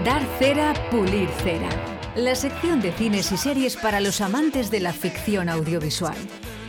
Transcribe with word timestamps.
Dar 0.05 0.23
cera, 0.39 0.75
pulir 0.91 1.29
cera. 1.43 1.69
La 2.17 2.35
sección 2.35 2.81
de 2.81 2.91
cines 2.93 3.31
y 3.33 3.37
series 3.37 3.77
para 3.77 4.01
los 4.01 4.21
amantes 4.21 4.71
de 4.71 4.81
la 4.81 4.93
ficción 4.93 5.49
audiovisual. 5.49 6.17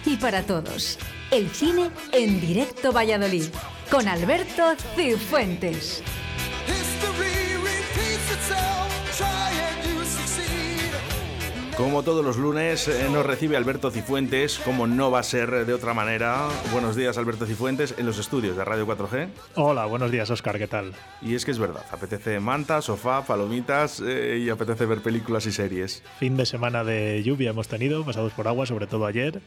Y 0.06 0.18
para 0.18 0.44
todos, 0.44 1.00
el 1.32 1.50
cine 1.50 1.90
en 2.12 2.40
directo 2.42 2.92
Valladolid, 2.92 3.46
con 3.90 4.08
Alberto 4.08 4.76
Cifuentes. 4.96 6.04
Como 11.78 12.04
todos 12.04 12.24
los 12.24 12.38
lunes 12.38 12.88
eh, 12.88 13.10
nos 13.12 13.26
recibe 13.26 13.58
Alberto 13.58 13.92
Cifuentes, 13.92 14.60
como 14.60 14.88
no 14.88 15.12
va 15.12 15.20
a 15.20 15.24
ser 15.24 15.66
de 15.66 15.74
otra 15.74 15.94
manera. 15.94 16.48
Buenos 16.72 16.96
días 16.96 17.18
Alberto 17.18 17.46
Cifuentes 17.46 17.96
en 17.98 18.06
los 18.06 18.18
estudios 18.18 18.56
de 18.56 18.64
Radio 18.64 18.88
4G. 18.88 19.28
Hola, 19.56 19.86
buenos 19.86 20.10
días 20.10 20.30
Oscar, 20.30 20.58
¿qué 20.58 20.68
tal? 20.68 20.94
Y 21.22 21.36
es 21.36 21.44
que 21.44 21.52
es 21.52 21.60
verdad, 21.60 21.84
apetece 21.92 22.40
manta, 22.40 22.82
sofá, 22.82 23.26
palomitas 23.26 24.02
eh, 24.06 24.42
y 24.42 24.50
apetece 24.50 24.86
ver 24.86 25.02
películas 25.02 25.46
y 25.48 25.52
series. 25.52 26.02
Fin 26.18 26.38
de 26.38 26.46
semana 26.46 26.86
de 26.86 27.22
lluvia 27.24 27.50
hemos 27.50 27.68
tenido, 27.68 28.06
pasados 28.06 28.32
por 28.32 28.48
agua, 28.48 28.66
sobre 28.66 28.88
todo 28.88 29.06
ayer. 29.06 29.42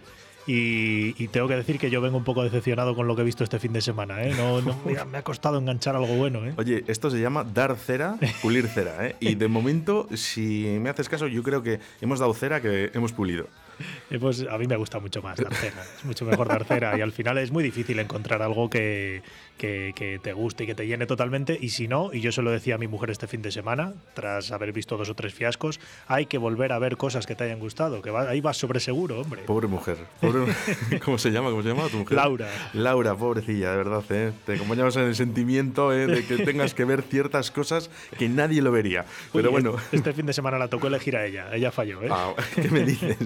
Y, 0.51 1.29
tengo 1.29 1.47
que 1.47 1.57
decir 1.57 1.79
que 1.79 1.91
yo 1.91 2.01
vengo 2.01 2.17
un 2.17 2.25
poco 2.25 2.43
decepcionado 2.43 2.97
con 2.97 3.07
lo 3.07 3.15
que 3.15 3.21
he 3.21 3.25
visto 3.25 3.45
este 3.45 3.59
fin 3.59 3.75
de 3.75 3.83
semana. 3.83 4.23
¿eh? 4.23 4.35
No, 4.35 4.63
me 5.05 5.19
ha 5.19 5.23
costado 5.23 5.59
enganchar 5.59 5.95
algo 5.95 6.17
bueno. 6.17 6.45
¿eh? 6.47 6.55
Oye, 6.57 6.85
esto 6.87 7.11
se 7.11 7.21
llama 7.21 7.45
dar 7.45 7.77
cera, 7.77 8.17
pulir 8.41 8.67
cera. 8.67 9.07
¿eh? 9.07 9.17
Y 9.21 9.35
de 9.35 9.47
momento, 9.47 10.09
si 10.15 10.79
me 10.81 10.89
haces 10.89 11.11
caso, 11.11 11.27
yo 11.27 11.43
creo 11.43 11.63
que 11.63 11.81
hemos 12.01 12.19
dado 12.19 12.33
cera 12.33 12.63
que 12.63 12.91
hemos 12.95 13.13
pulido. 13.13 13.47
Pues 14.21 14.45
a 14.51 14.59
mí 14.59 14.67
me 14.67 14.77
gusta 14.77 14.99
mucho 14.99 15.23
más 15.23 15.39
dar 15.39 15.55
cera. 15.55 15.83
Es 15.97 16.05
mucho 16.05 16.25
mejor 16.25 16.49
dar 16.49 16.65
cera. 16.65 16.99
Y 16.99 17.01
al 17.01 17.13
final 17.13 17.39
es 17.39 17.51
muy 17.51 17.63
difícil 17.63 17.99
encontrar 17.99 18.43
algo 18.43 18.69
que, 18.69 19.23
que, 19.59 20.21
te 20.23 20.33
guste 20.33 20.65
y 20.65 20.67
que 20.67 20.75
te 20.75 20.87
llene 20.87 21.07
totalmente. 21.07 21.59
Y 21.61 21.71
si 21.71 21.89
no, 21.89 22.13
y 22.13 22.21
yo 22.21 22.33
se 22.33 22.43
lo 22.43 22.51
decía 22.51 22.77
a 22.77 22.79
mi 22.79 22.89
mujer 22.89 23.11
este 23.11 23.27
fin 23.27 23.43
de 23.43 23.51
semana, 23.51 23.95
tras 24.15 24.51
haber 24.53 24.73
visto 24.73 24.97
dos 24.97 25.11
o 25.11 25.15
tres 25.15 25.35
fiascos, 25.35 25.81
hay 26.07 26.27
que 26.27 26.39
volver 26.39 26.73
a 26.73 26.79
ver 26.79 26.97
cosas 26.97 27.27
que 27.27 27.35
te 27.35 27.45
hayan 27.45 27.59
gustado, 27.59 28.01
que 28.03 28.11
ahí 28.11 28.41
vas 28.41 28.57
sobre 28.57 28.81
seguro, 28.81 29.21
hombre. 29.21 29.43
Pobre 29.43 29.67
mujer. 29.67 29.99
¿Cómo 31.05 31.19
se 31.19 31.31
llama? 31.31 31.51
¿Cómo 31.51 31.63
se 31.63 31.69
llama 31.69 31.89
tu 31.89 31.99
mujer? 31.99 32.17
Laura. 32.17 32.49
Laura, 32.73 33.15
pobrecilla, 33.15 33.73
de 33.73 33.77
verdad. 33.77 34.05
¿eh? 34.11 34.33
Te 34.47 34.55
acompañamos 34.55 34.97
en 34.97 35.05
el 35.05 35.15
sentimiento 35.15 35.93
¿eh? 35.93 36.07
de 36.07 36.25
que 36.25 36.39
tengas 36.45 36.75
que 36.75 36.85
ver 36.85 37.03
ciertas 37.03 37.51
cosas 37.51 37.91
que 38.19 38.29
nadie 38.29 38.63
lo 38.63 38.73
vería. 38.73 39.05
Pero 39.33 39.51
bueno. 39.51 39.77
Este 39.93 40.13
fin 40.13 40.27
de 40.27 40.33
semana 40.33 40.59
la 40.59 40.69
tocó 40.69 40.87
elegir 40.87 41.17
a 41.17 41.27
ella. 41.27 41.49
Ella 41.53 41.71
falló, 41.71 42.03
¿eh? 42.03 42.09
Ah, 42.11 42.35
¿Qué 42.55 42.69
me 42.71 42.85
dices? 42.85 43.17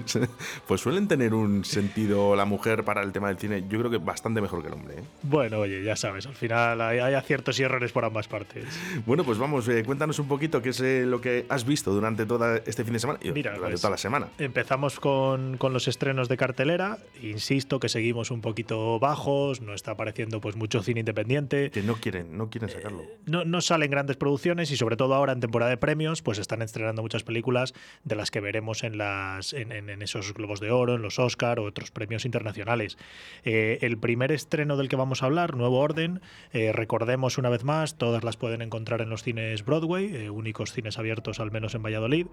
Pues 0.67 0.81
suelen 0.81 1.07
tener 1.07 1.33
un 1.33 1.65
sentido 1.65 2.35
la 2.35 2.45
mujer 2.45 2.83
para 2.83 3.01
el 3.01 3.11
tema 3.11 3.27
del 3.27 3.37
cine, 3.37 3.63
yo 3.69 3.79
creo 3.79 3.91
que 3.91 3.97
bastante 3.97 4.41
mejor 4.41 4.61
que 4.61 4.67
el 4.67 4.73
hombre. 4.73 4.95
¿eh? 4.95 5.03
Bueno, 5.23 5.59
oye, 5.59 5.83
ya 5.83 5.95
sabes 5.95 6.25
al 6.25 6.35
final 6.35 6.81
hay, 6.81 6.99
aciertos 7.13 7.59
y 7.59 7.63
errores 7.63 7.91
por 7.91 8.05
ambas 8.05 8.27
partes. 8.27 8.65
Bueno, 9.05 9.23
pues 9.23 9.37
vamos, 9.37 9.67
eh, 9.67 9.83
cuéntanos 9.83 10.19
un 10.19 10.27
poquito 10.27 10.61
qué 10.61 10.69
es 10.69 10.79
eh, 10.79 11.05
lo 11.05 11.21
que 11.21 11.45
has 11.49 11.65
visto 11.65 11.93
durante 11.93 12.25
todo 12.25 12.55
este 12.55 12.83
fin 12.83 12.93
de 12.93 12.99
semana 12.99 13.19
y 13.21 13.29
durante 13.29 13.59
pues, 13.59 13.81
toda 13.81 13.91
la 13.91 13.97
semana. 13.97 14.27
Empezamos 14.37 14.99
con, 14.99 15.57
con, 15.57 15.73
los 15.73 15.87
estrenos 15.87 16.29
de 16.29 16.37
cartelera. 16.37 16.97
Insisto 17.21 17.79
que 17.79 17.89
seguimos 17.89 18.31
un 18.31 18.41
poquito 18.41 18.99
bajos, 18.99 19.61
no 19.61 19.73
está 19.73 19.91
apareciendo 19.91 20.41
pues 20.41 20.55
mucho 20.55 20.81
cine 20.83 21.01
independiente. 21.01 21.71
Que 21.71 21.81
no 21.81 21.95
quieren, 21.95 22.37
no 22.37 22.49
quieren 22.49 22.69
sacarlo. 22.69 23.03
No, 23.25 23.45
no 23.45 23.61
salen 23.61 23.89
grandes 23.91 24.17
producciones 24.17 24.71
y 24.71 24.77
sobre 24.77 24.97
todo 24.97 25.13
ahora 25.13 25.33
en 25.33 25.39
temporada 25.39 25.71
de 25.71 25.77
premios, 25.77 26.21
pues 26.21 26.37
están 26.37 26.61
estrenando 26.61 27.01
muchas 27.01 27.23
películas 27.23 27.73
de 28.03 28.15
las 28.15 28.31
que 28.31 28.39
veremos 28.39 28.83
en, 28.83 28.97
las, 28.97 29.53
en, 29.53 29.71
en, 29.71 30.01
esos 30.01 30.32
Globos 30.33 30.59
de 30.59 30.71
Oro, 30.71 30.95
en 30.95 31.01
los 31.01 31.19
Oscar 31.19 31.59
o 31.59 31.65
otros 31.65 31.91
premios 31.91 32.25
internacionales. 32.25 32.97
el 33.43 33.97
primer 33.97 34.31
estreno 34.31 34.77
del 34.77 34.89
que 34.89 34.95
vamos 34.95 35.23
a 35.23 35.25
hablar, 35.25 35.55
Nuevo 35.55 35.79
Orden, 35.79 36.21
eh, 36.51 36.71
recordemos 36.71 37.37
una 37.37 37.49
vez 37.49 37.63
más, 37.63 37.97
todas 37.97 38.23
las 38.23 38.37
pueden 38.37 38.61
encontrar 38.61 39.01
en 39.01 39.09
los 39.09 39.23
cines 39.23 39.65
Broadway, 39.65 40.15
eh, 40.15 40.29
únicos 40.29 40.71
cines 40.71 40.97
abiertos 40.97 41.39
al 41.39 41.51
menos 41.51 41.75
en 41.75 41.83
Valladolid. 41.83 42.27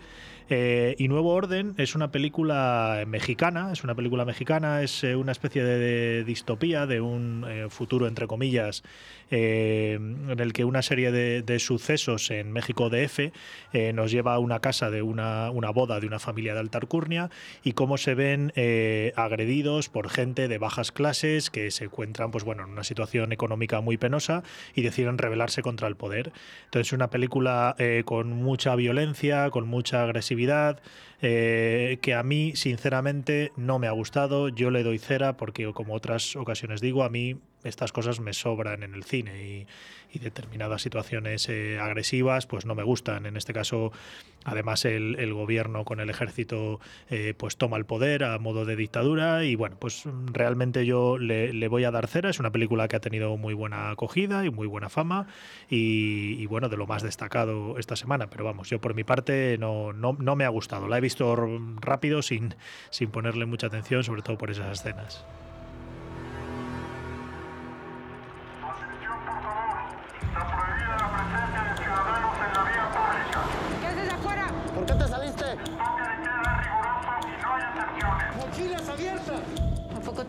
Eh, 0.48 0.94
y 0.98 1.08
Nuevo 1.08 1.32
Orden 1.34 1.74
es 1.78 1.94
una 1.94 2.10
película 2.10 3.04
mexicana, 3.06 3.70
es 3.72 3.84
una 3.84 3.94
película 3.94 4.24
mexicana, 4.24 4.82
es 4.82 5.02
una 5.02 5.32
especie 5.32 5.64
de, 5.64 6.24
distopía, 6.24 6.86
de 6.86 7.00
un 7.00 7.46
futuro 7.70 8.06
entre 8.06 8.26
comillas, 8.26 8.82
en 9.30 10.38
el 10.38 10.52
que 10.52 10.64
una 10.64 10.82
serie 10.82 11.12
de, 11.12 11.58
sucesos 11.58 12.30
en 12.30 12.52
México 12.52 12.90
DF 12.90 13.32
nos 13.94 14.10
lleva 14.10 14.34
a 14.34 14.38
una 14.38 14.60
casa 14.60 14.90
de 14.90 15.02
una, 15.02 15.50
una, 15.50 15.70
boda 15.70 16.00
de 16.00 16.06
una 16.06 16.18
familia 16.18 16.54
de 16.54 16.60
alta 16.60 16.78
alcurnia 16.78 17.30
y 17.62 17.72
cómo 17.72 17.89
se 17.98 18.14
ven 18.14 18.52
agredidos 19.16 19.88
por 19.88 20.08
gente 20.08 20.48
de 20.48 20.58
bajas 20.58 20.92
clases 20.92 21.50
que 21.50 21.70
se 21.70 21.84
encuentran 21.84 22.30
pues 22.30 22.44
bueno 22.44 22.64
en 22.64 22.70
una 22.70 22.84
situación 22.84 23.32
económica 23.32 23.80
muy 23.80 23.96
penosa 23.96 24.42
y 24.74 24.82
deciden 24.82 25.18
rebelarse 25.18 25.62
contra 25.62 25.88
el 25.88 25.96
poder. 25.96 26.32
Entonces, 26.64 26.92
una 26.92 27.10
película 27.10 27.74
eh, 27.78 28.02
con 28.04 28.30
mucha 28.30 28.74
violencia, 28.76 29.50
con 29.50 29.68
mucha 29.68 30.02
agresividad, 30.02 30.80
eh, 31.22 31.98
que 32.02 32.14
a 32.14 32.22
mí, 32.22 32.52
sinceramente, 32.56 33.52
no 33.56 33.78
me 33.78 33.86
ha 33.86 33.92
gustado. 33.92 34.48
Yo 34.48 34.70
le 34.70 34.82
doy 34.82 34.98
cera 34.98 35.36
porque, 35.36 35.72
como 35.72 35.94
otras 35.94 36.36
ocasiones 36.36 36.80
digo, 36.80 37.04
a 37.04 37.10
mí 37.10 37.36
estas 37.64 37.92
cosas 37.92 38.20
me 38.20 38.32
sobran 38.32 38.82
en 38.82 38.94
el 38.94 39.04
cine 39.04 39.42
y, 39.42 39.66
determinadas 40.18 40.82
situaciones 40.82 41.48
eh, 41.48 41.78
agresivas 41.78 42.48
pues 42.48 42.66
no 42.66 42.74
me 42.74 42.82
gustan. 42.82 43.26
En 43.26 43.36
este 43.36 43.52
caso, 43.52 43.92
además, 44.44 44.84
el, 44.84 45.32
gobierno 45.32 45.84
con 45.84 46.00
el 46.00 46.10
ejército 46.10 46.80
eh, 47.10 47.32
pues 47.36 47.56
toma 47.56 47.76
el 47.76 47.84
poder 47.84 48.24
a 48.24 48.36
modo 48.40 48.64
de 48.64 48.74
dictadura 48.74 49.44
y 49.44 49.54
bueno, 49.54 49.76
pues 49.78 50.02
realmente 50.32 50.84
yo 50.84 51.16
le, 51.16 51.68
voy 51.68 51.84
a 51.84 51.92
dar 51.92 52.08
cera. 52.08 52.28
Es 52.28 52.40
una 52.40 52.50
película 52.50 52.88
que 52.88 52.96
ha 52.96 53.00
tenido 53.00 53.36
muy 53.36 53.54
buena 53.54 53.90
acogida 53.90 54.44
y 54.44 54.50
muy 54.50 54.66
buena 54.66 54.88
fama 54.88 55.28
y, 55.68 56.44
bueno, 56.46 56.68
de 56.68 56.76
lo 56.76 56.88
más 56.88 57.04
destacado 57.04 57.78
esta 57.78 57.94
semana. 57.94 58.28
Pero 58.30 58.42
vamos, 58.42 58.68
yo 58.68 58.80
por 58.80 58.94
mi 58.94 59.04
parte 59.04 59.58
no, 59.58 59.92
no, 59.92 60.16
no 60.18 60.34
me 60.34 60.44
ha 60.44 60.48
gustado. 60.48 60.88
La 60.88 60.98
he 60.98 61.00
visto 61.00 61.09
rápido 61.80 62.22
sin, 62.22 62.54
sin 62.90 63.10
ponerle 63.10 63.46
mucha 63.46 63.66
atención, 63.68 64.04
sobre 64.04 64.22
todo 64.22 64.38
por 64.38 64.50
esas 64.50 64.80
escenas. 64.80 65.24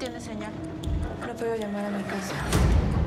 tiene 0.02 0.20
señal. 0.20 0.52
No 1.28 1.34
puedo 1.36 1.56
llamar 1.56 1.86
a 1.86 1.90
mi 1.92 2.04
casa. 2.04 3.01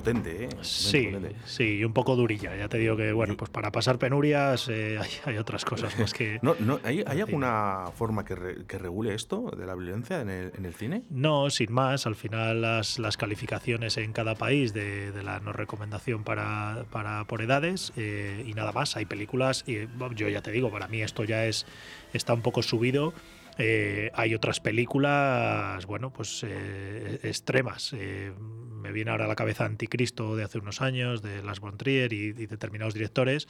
Potente, 0.00 0.44
¿eh? 0.44 0.48
Sí, 0.62 1.10
sí, 1.44 1.76
y 1.76 1.84
un 1.84 1.92
poco 1.92 2.16
durilla. 2.16 2.56
Ya 2.56 2.70
te 2.70 2.78
digo 2.78 2.96
que, 2.96 3.12
bueno, 3.12 3.36
pues 3.36 3.50
para 3.50 3.70
pasar 3.70 3.98
penurias 3.98 4.66
eh, 4.70 4.98
hay, 5.26 5.36
otras 5.36 5.66
cosas 5.66 5.98
más 5.98 6.14
que. 6.14 6.38
no, 6.42 6.56
no, 6.58 6.80
¿Hay, 6.84 7.02
alguna 7.02 7.84
forma 7.94 8.24
que, 8.24 8.34
regule 8.78 9.14
esto 9.14 9.50
de 9.54 9.66
la 9.66 9.74
violencia 9.74 10.22
en 10.22 10.30
el, 10.30 10.72
cine? 10.72 11.02
No, 11.10 11.50
sin 11.50 11.70
más. 11.70 12.06
Al 12.06 12.14
final, 12.14 12.62
las, 12.62 12.98
las 12.98 13.18
calificaciones 13.18 13.98
en 13.98 14.14
cada 14.14 14.36
país 14.36 14.72
de, 14.72 15.12
la 15.22 15.38
no 15.40 15.52
recomendación 15.52 16.24
para, 16.24 16.86
para 16.90 17.24
por 17.24 17.42
edades 17.42 17.92
eh, 17.98 18.42
y 18.46 18.54
nada 18.54 18.72
más. 18.72 18.96
Hay 18.96 19.04
películas, 19.04 19.64
y 19.66 19.86
yo 20.14 20.30
ya 20.30 20.40
te 20.40 20.50
digo, 20.50 20.70
para 20.70 20.88
mí 20.88 21.02
esto 21.02 21.24
ya 21.24 21.44
es 21.44 21.66
está 22.14 22.32
un 22.32 22.40
poco 22.40 22.62
subido 22.62 23.12
eh, 23.60 24.10
hay 24.14 24.34
otras 24.34 24.60
películas, 24.60 25.84
bueno, 25.86 26.12
pues 26.12 26.44
eh, 26.46 27.20
extremas. 27.22 27.92
Eh, 27.92 28.32
me 28.38 28.92
viene 28.92 29.10
ahora 29.10 29.26
a 29.26 29.28
la 29.28 29.36
cabeza 29.36 29.64
Anticristo 29.64 30.36
de 30.36 30.44
hace 30.44 30.58
unos 30.58 30.80
años, 30.80 31.22
de 31.22 31.42
Las 31.42 31.60
von 31.60 31.76
Trier 31.76 32.12
y, 32.12 32.32
determinados 32.32 32.94
directores. 32.94 33.46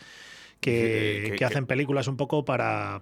Que, 1.41 1.45
hacen 1.45 1.67
películas 1.67 2.07
un 2.07 2.19
poco 2.19 2.45
para, 2.45 3.01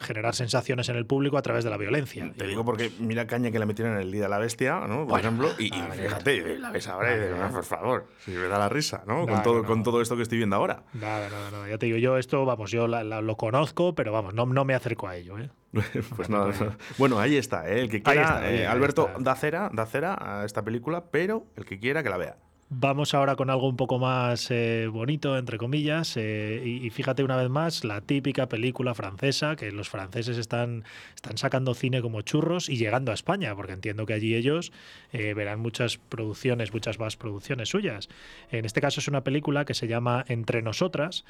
generar 0.00 0.34
sensaciones 0.34 0.88
en 0.90 0.96
el 0.96 1.06
público 1.06 1.38
a 1.38 1.42
través 1.42 1.64
de 1.64 1.70
la 1.70 1.78
violencia. 1.78 2.30
Te 2.36 2.46
digo 2.46 2.64
porque 2.64 2.90
mira 2.98 3.26
caña 3.26 3.50
que 3.50 3.58
la 3.58 3.64
metieron 3.66 3.94
en 3.94 4.02
el 4.02 4.12
Día 4.12 4.24
de 4.24 4.28
la 4.28 4.38
Bestia, 4.38 4.80
¿no? 4.86 5.06
Por 5.06 5.20
ejemplo, 5.20 5.48
y, 5.58 5.70
fíjate, 5.70 6.58
la 6.58 6.70
ves 6.70 6.88
ahora 6.88 7.48
por 7.50 7.64
favor, 7.64 8.06
si 8.24 8.32
me 8.32 8.46
da 8.46 8.58
la 8.58 8.68
risa, 8.68 9.04
¿no? 9.06 9.26
con, 9.26 9.42
todo, 9.42 9.64
con 9.64 9.82
todo 9.82 10.02
esto 10.02 10.16
que 10.16 10.22
estoy 10.22 10.38
viendo 10.38 10.56
ahora. 10.56 10.82
Nada, 10.92 11.28
nada, 11.30 11.50
nada. 11.50 11.68
Ya 11.68 11.78
te 11.78 11.86
digo, 11.86 11.98
yo 11.98 12.18
esto, 12.18 12.44
vamos, 12.44 12.70
yo 12.70 12.86
lo 12.86 13.36
conozco, 13.36 13.94
pero 13.94 14.12
vamos, 14.12 14.34
no, 14.34 14.46
no 14.46 14.64
me 14.64 14.74
acerco 14.74 15.08
a 15.08 15.16
ello, 15.16 15.38
¿eh? 15.38 15.50
pues 16.16 16.28
nada, 16.28 16.52
bueno, 16.98 17.18
ahí 17.18 17.36
está, 17.36 17.68
¿eh? 17.68 17.80
el 17.80 17.88
que 17.88 18.02
quiera, 18.02 18.50
eh, 18.50 18.66
Alberto 18.66 19.10
da 19.18 19.34
cera, 19.34 19.70
da 19.72 19.86
cera 19.86 20.16
a 20.20 20.44
esta 20.44 20.62
película, 20.62 21.04
pero 21.10 21.46
el 21.56 21.64
que 21.64 21.78
quiera 21.78 22.02
que 22.02 22.10
la 22.10 22.18
vea. 22.18 22.36
Vamos 22.74 23.12
ahora 23.12 23.36
con 23.36 23.50
algo 23.50 23.68
un 23.68 23.76
poco 23.76 23.98
más 23.98 24.50
eh, 24.50 24.88
bonito, 24.90 25.36
entre 25.36 25.58
comillas, 25.58 26.16
eh, 26.16 26.62
y, 26.64 26.88
fíjate 26.88 27.22
una 27.22 27.36
vez 27.36 27.50
más 27.50 27.84
la 27.84 28.00
típica 28.00 28.48
película 28.48 28.94
francesa, 28.94 29.56
que 29.56 29.70
los 29.72 29.90
franceses 29.90 30.38
están, 30.38 30.82
están 31.14 31.36
sacando 31.36 31.74
cine 31.74 32.00
como 32.00 32.22
churros 32.22 32.70
y 32.70 32.78
llegando 32.78 33.10
a 33.10 33.14
España, 33.14 33.54
porque 33.54 33.74
entiendo 33.74 34.06
que 34.06 34.14
allí 34.14 34.34
ellos 34.34 34.72
eh, 35.12 35.34
verán 35.34 35.60
muchas 35.60 35.98
producciones, 35.98 36.72
muchas 36.72 36.98
más 36.98 37.18
producciones 37.18 37.68
suyas. 37.68 38.08
En 38.50 38.64
este 38.64 38.80
caso 38.80 39.00
es 39.00 39.08
una 39.08 39.22
película 39.22 39.66
que 39.66 39.74
se 39.74 39.86
llama 39.86 40.24
Entre 40.26 40.62
Nosotras. 40.62 41.26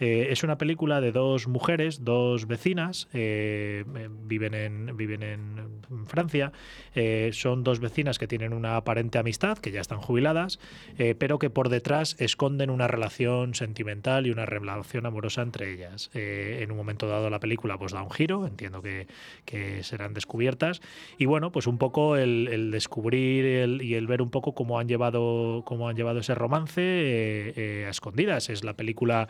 es 0.00 0.42
una 0.42 0.58
película 0.58 1.00
de 1.00 1.12
dos 1.12 1.46
mujeres, 1.46 2.04
dos 2.04 2.48
vecinas, 2.48 3.06
viven, 3.12 4.54
en, 4.54 4.96
viven 4.96 5.22
en 5.22 6.06
Francia, 6.06 6.50
son 7.30 7.62
dos 7.62 7.78
vecinas 7.78 8.18
que 8.18 8.26
tienen 8.26 8.52
una 8.52 8.74
aparente 8.74 9.18
amistad, 9.18 9.56
que 9.58 9.70
ya 9.70 9.80
están 9.80 10.00
jubiladas, 10.00 10.58
eh, 10.98 11.14
pero 11.18 11.38
que 11.38 11.50
por 11.50 11.68
detrás 11.68 12.16
esconden 12.18 12.70
una 12.70 12.88
relación 12.88 13.54
sentimental 13.54 14.26
y 14.26 14.30
una 14.30 14.46
relación 14.46 15.06
amorosa 15.06 15.42
entre 15.42 15.72
ellas. 15.72 16.10
Eh, 16.14 16.60
en 16.62 16.70
un 16.70 16.76
momento 16.76 17.08
dado 17.08 17.30
la 17.30 17.40
película 17.40 17.78
pues 17.78 17.92
da 17.92 18.02
un 18.02 18.10
giro, 18.10 18.46
entiendo 18.46 18.82
que, 18.82 19.06
serán 19.82 20.14
descubiertas, 20.14 20.80
y 21.18 21.26
bueno, 21.26 21.52
pues 21.52 21.66
un 21.66 21.78
poco 21.78 22.16
el, 22.16 22.70
descubrir 22.70 23.80
y 23.82 23.94
el 23.94 24.06
ver 24.06 24.22
un 24.22 24.30
poco 24.30 24.54
cómo 24.54 24.78
han 24.78 24.88
llevado, 24.88 25.62
cómo 25.64 25.88
han 25.88 25.96
llevado 25.96 26.20
ese 26.20 26.34
romance 26.34 26.80
eh, 26.80 27.84
a 27.86 27.90
escondidas. 27.90 28.50
Es 28.50 28.64
la 28.64 28.74
película 28.74 29.28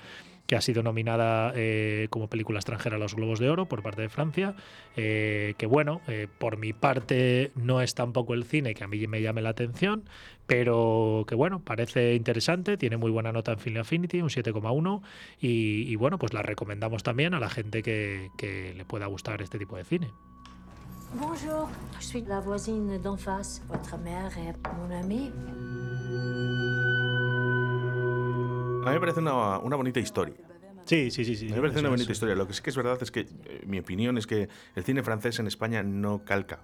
que 0.50 0.56
ha 0.56 0.60
sido 0.60 0.82
nominada 0.82 1.52
eh, 1.54 2.08
como 2.10 2.26
película 2.26 2.58
extranjera 2.58 2.96
a 2.96 2.98
los 2.98 3.14
Globos 3.14 3.38
de 3.38 3.48
Oro 3.48 3.66
por 3.66 3.84
parte 3.84 4.02
de 4.02 4.08
Francia, 4.08 4.56
eh, 4.96 5.54
que 5.58 5.66
bueno, 5.66 6.00
eh, 6.08 6.26
por 6.26 6.56
mi 6.56 6.72
parte 6.72 7.52
no 7.54 7.80
es 7.80 7.94
tampoco 7.94 8.34
el 8.34 8.42
cine 8.42 8.74
que 8.74 8.82
a 8.82 8.88
mí 8.88 9.06
me 9.06 9.22
llame 9.22 9.42
la 9.42 9.50
atención, 9.50 10.08
pero 10.48 11.24
que 11.28 11.36
bueno, 11.36 11.60
parece 11.60 12.16
interesante, 12.16 12.76
tiene 12.76 12.96
muy 12.96 13.12
buena 13.12 13.30
nota 13.30 13.52
en 13.52 13.60
Film 13.60 13.76
Affinity, 13.76 14.22
un 14.22 14.28
7,1, 14.28 15.02
y, 15.38 15.94
bueno, 15.94 16.18
pues 16.18 16.32
la 16.32 16.42
recomendamos 16.42 17.04
también 17.04 17.32
a 17.34 17.38
la 17.38 17.48
gente 17.48 17.84
que, 17.84 18.30
que 18.36 18.74
le 18.74 18.84
pueda 18.84 19.06
gustar 19.06 19.42
este 19.42 19.56
tipo 19.56 19.76
de 19.76 19.84
cine. 19.84 20.10
Bonjour, 21.14 21.68
je 22.00 22.06
suis 22.06 22.22
la 22.26 22.40
voisine 22.40 22.98
d'en 22.98 23.16
face. 23.16 23.62
Votre 23.68 23.98
mère 23.98 24.36
est 24.36 24.56
mon 24.76 24.90
amie. 24.90 25.30
A 28.84 28.88
mí 28.88 28.94
me 28.94 29.00
parece 29.00 29.20
una, 29.20 29.58
una 29.58 29.76
bonita 29.76 30.00
historia. 30.00 30.34
Sí, 30.84 31.10
sí, 31.10 31.24
sí, 31.24 31.36
sí. 31.36 31.46
A 31.46 31.50
mí 31.50 31.54
me 31.56 31.60
parece 31.60 31.80
una 31.80 31.90
bonita 31.90 32.10
historia. 32.10 32.34
Lo 32.34 32.46
que 32.46 32.54
sí 32.54 32.62
que 32.62 32.70
es 32.70 32.76
verdad 32.76 32.98
es 33.00 33.10
que 33.10 33.20
eh, 33.20 33.62
mi 33.66 33.78
opinión 33.78 34.18
es 34.18 34.26
que 34.26 34.48
el 34.74 34.84
cine 34.84 35.02
francés 35.02 35.38
en 35.38 35.46
España 35.46 35.82
no 35.82 36.24
calca. 36.24 36.60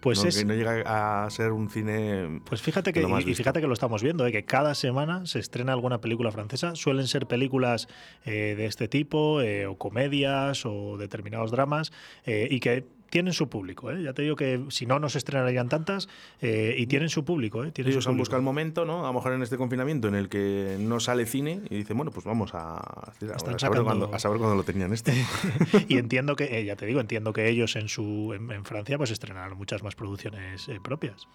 Pues 0.00 0.22
no, 0.22 0.28
es. 0.28 0.38
que 0.38 0.44
no 0.44 0.54
llega 0.54 1.24
a 1.24 1.30
ser 1.30 1.50
un 1.52 1.70
cine. 1.70 2.40
Pues 2.44 2.62
fíjate 2.62 2.92
que, 2.92 3.00
y 3.26 3.34
fíjate 3.34 3.60
que 3.60 3.66
lo 3.66 3.72
estamos 3.72 4.02
viendo, 4.02 4.24
¿eh? 4.26 4.32
que 4.32 4.44
cada 4.44 4.74
semana 4.74 5.26
se 5.26 5.40
estrena 5.40 5.72
alguna 5.72 6.00
película 6.00 6.30
francesa. 6.30 6.76
Suelen 6.76 7.08
ser 7.08 7.26
películas 7.26 7.88
eh, 8.24 8.54
de 8.56 8.66
este 8.66 8.86
tipo, 8.86 9.40
eh, 9.40 9.66
o 9.66 9.76
comedias, 9.76 10.64
o 10.66 10.96
determinados 10.98 11.50
dramas, 11.50 11.92
eh, 12.24 12.46
y 12.48 12.60
que 12.60 12.86
tienen 13.10 13.32
su 13.32 13.48
público. 13.48 13.90
¿eh? 13.90 14.02
Ya 14.02 14.12
te 14.12 14.22
digo 14.22 14.36
que 14.36 14.64
si 14.68 14.86
no, 14.86 14.98
no 14.98 15.08
se 15.08 15.18
estrenarían 15.18 15.68
tantas 15.68 16.08
eh, 16.40 16.74
y 16.78 16.86
tienen 16.86 17.08
su 17.08 17.24
público. 17.24 17.64
¿eh? 17.64 17.72
Tienen 17.72 17.92
Ellos 17.92 18.04
su 18.04 18.10
han 18.10 18.14
público. 18.14 18.22
buscado 18.22 18.38
el 18.40 18.44
momento, 18.44 18.84
¿no? 18.84 19.04
A 19.04 19.08
lo 19.08 19.14
mejor 19.14 19.32
en 19.32 19.42
este 19.42 19.56
confinamiento 19.56 20.08
en 20.08 20.14
el 20.14 20.28
que 20.28 20.76
no 20.80 21.00
sale 21.00 21.26
cine 21.26 21.60
y 21.70 21.76
dicen, 21.76 21.96
bueno, 21.96 22.10
pues 22.12 22.24
vamos 22.26 22.54
a, 22.54 22.76
a, 22.76 23.58
saber, 23.58 23.82
cuándo, 23.82 24.14
a 24.14 24.18
saber 24.18 24.38
cuándo 24.38 24.56
lo 24.56 24.64
tenían 24.64 24.92
este. 24.92 25.14
y 25.88 25.98
entiendo 25.98 26.36
que, 26.36 26.58
eh, 26.58 26.64
ya 26.64 26.76
te 26.76 26.86
digo, 26.86 27.00
entiendo 27.00 27.32
que 27.32 27.48
ellos 27.48 27.76
en 27.76 27.88
su 27.88 28.32
en, 28.34 28.50
en 28.50 28.64
Francia 28.64 28.98
pues 28.98 29.10
estrenarán 29.10 29.56
muchas 29.56 29.82
más 29.82 29.94
producciones 29.94 30.68
eh, 30.68 30.78
propias. 30.82 31.26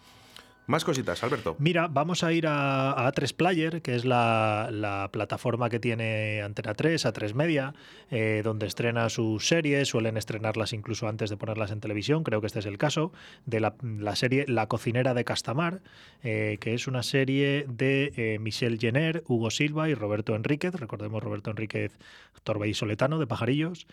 Más 0.66 0.86
cositas, 0.86 1.22
Alberto. 1.24 1.56
Mira, 1.60 1.88
vamos 1.90 2.24
a 2.24 2.32
ir 2.32 2.48
a, 2.48 2.92
a 2.92 3.12
A3 3.12 3.36
Player, 3.36 3.82
que 3.82 3.96
es 3.96 4.06
la, 4.06 4.70
la 4.72 5.10
plataforma 5.12 5.70
que 5.70 5.80
tiene 5.80 6.42
Antena 6.42 6.74
3, 6.74 7.06
A3 7.06 7.34
Media, 7.34 7.74
eh, 8.12 8.42
donde 8.44 8.68
estrena 8.68 9.10
sus 9.10 9.48
series, 9.48 9.90
suelen 9.90 10.16
estrenarlas 10.16 10.72
incluso 10.72 11.08
antes 11.08 11.30
de 11.30 11.36
ponerlas 11.38 11.72
en 11.72 11.82
televisión, 11.82 12.24
creo 12.24 12.40
que 12.40 12.48
este 12.48 12.60
es 12.60 12.66
el 12.66 12.78
caso, 12.78 13.12
de 13.46 13.60
la, 13.60 13.76
serie 14.16 14.46
La 14.48 14.68
cocinera 14.68 15.14
de 15.14 15.26
Castamar, 15.26 15.82
eh, 16.24 16.58
que 16.62 16.74
es 16.74 16.88
una 16.88 17.04
serie 17.04 17.66
de 17.68 18.14
eh, 18.16 18.40
Michelle 18.40 18.78
Jenner, 18.80 19.24
Hugo 19.28 19.52
Silva 19.52 19.90
y 19.90 19.96
Roberto 19.96 20.34
Enríquez, 20.36 20.76
recordemos 20.76 21.22
Roberto 21.22 21.52
Enríquez, 21.52 21.92
actor 22.36 22.58
vallisoletano 22.58 23.20
de 23.20 23.28
Pajarillos, 23.28 23.86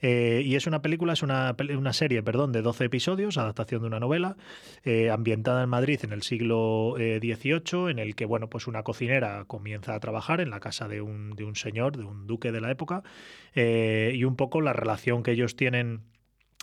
eh, 0.00 0.42
y 0.44 0.54
es 0.54 0.66
una 0.66 0.80
película, 0.80 1.12
es 1.12 1.22
una, 1.22 1.56
una 1.76 1.92
serie, 1.92 2.22
perdón, 2.22 2.52
de 2.52 2.62
12 2.62 2.84
episodios, 2.84 3.36
adaptación 3.36 3.82
de 3.82 3.88
una 3.88 4.00
novela, 4.00 4.36
eh, 4.84 5.10
ambientada 5.10 5.62
en 5.62 5.68
Madrid 5.68 6.00
en 6.02 6.12
el 6.12 6.17
siglo 6.22 6.96
eh, 6.98 7.18
XVIII, 7.20 7.90
en 7.90 7.98
el 7.98 8.14
que 8.14 8.24
bueno, 8.24 8.48
pues 8.48 8.66
una 8.66 8.82
cocinera 8.82 9.44
comienza 9.46 9.94
a 9.94 10.00
trabajar 10.00 10.40
en 10.40 10.50
la 10.50 10.60
casa 10.60 10.88
de 10.88 11.00
un, 11.00 11.30
de 11.30 11.44
un 11.44 11.56
señor, 11.56 11.96
de 11.96 12.04
un 12.04 12.26
duque 12.26 12.52
de 12.52 12.60
la 12.60 12.70
época, 12.70 13.02
eh, 13.54 14.12
y 14.14 14.24
un 14.24 14.36
poco 14.36 14.60
la 14.60 14.72
relación 14.72 15.22
que 15.22 15.32
ellos 15.32 15.56
tienen 15.56 16.02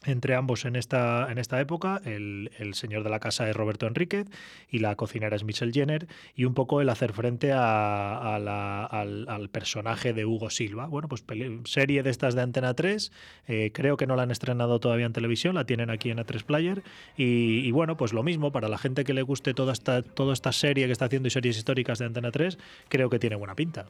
entre 0.05 0.35
ambos 0.35 0.65
en 0.65 0.75
esta, 0.75 1.31
en 1.31 1.37
esta 1.37 1.59
época. 1.59 2.01
El, 2.05 2.51
el 2.59 2.73
señor 2.73 3.03
de 3.03 3.09
la 3.09 3.19
casa 3.19 3.49
es 3.49 3.55
Roberto 3.55 3.87
Enríquez 3.87 4.27
y 4.69 4.79
la 4.79 4.95
cocinera 4.95 5.35
es 5.35 5.43
Michelle 5.43 5.71
Jenner, 5.73 6.07
y 6.35 6.45
un 6.45 6.53
poco 6.53 6.81
el 6.81 6.89
hacer 6.89 7.13
frente 7.13 7.51
a, 7.51 8.35
a 8.35 8.39
la- 8.39 8.85
al, 8.85 9.27
al 9.29 9.49
personaje 9.49 10.13
de 10.13 10.25
Hugo 10.25 10.49
Silva. 10.49 10.87
Bueno, 10.87 11.07
pues 11.07 11.23
serie 11.65 12.03
de 12.03 12.09
estas 12.09 12.35
de 12.35 12.41
Antena 12.41 12.73
3, 12.73 13.11
eh, 13.47 13.71
creo 13.73 13.97
que 13.97 14.07
no 14.07 14.15
la 14.15 14.23
han 14.23 14.31
estrenado 14.31 14.79
todavía 14.79 15.05
en 15.05 15.13
televisión, 15.13 15.55
la 15.55 15.65
tienen 15.65 15.89
aquí 15.89 16.09
en 16.09 16.17
A3 16.17 16.43
Player, 16.43 16.83
y, 17.17 17.59
y 17.59 17.71
bueno, 17.71 17.97
pues 17.97 18.13
lo 18.13 18.23
mismo, 18.23 18.51
para 18.51 18.67
la 18.69 18.77
gente 18.77 19.03
que 19.03 19.13
le 19.13 19.21
guste 19.21 19.53
toda 19.53 19.73
esta, 19.73 20.01
toda 20.01 20.33
esta 20.33 20.51
serie 20.51 20.85
que 20.85 20.91
está 20.91 21.05
haciendo 21.05 21.27
y 21.27 21.31
series 21.31 21.57
históricas 21.57 21.99
de 21.99 22.05
Antena 22.05 22.31
3, 22.31 22.57
creo 22.89 23.09
que 23.09 23.19
tiene 23.19 23.35
buena 23.35 23.55
pinta. 23.55 23.85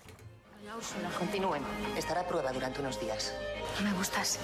Úrsula, 0.77 1.09
continúen. 1.17 1.61
Estará 1.97 2.19
a 2.21 2.27
prueba 2.27 2.51
durante 2.51 2.81
unos 2.81 2.99
días. 2.99 3.33
No 3.79 3.89
me 3.89 3.93
gustas. 3.97 4.39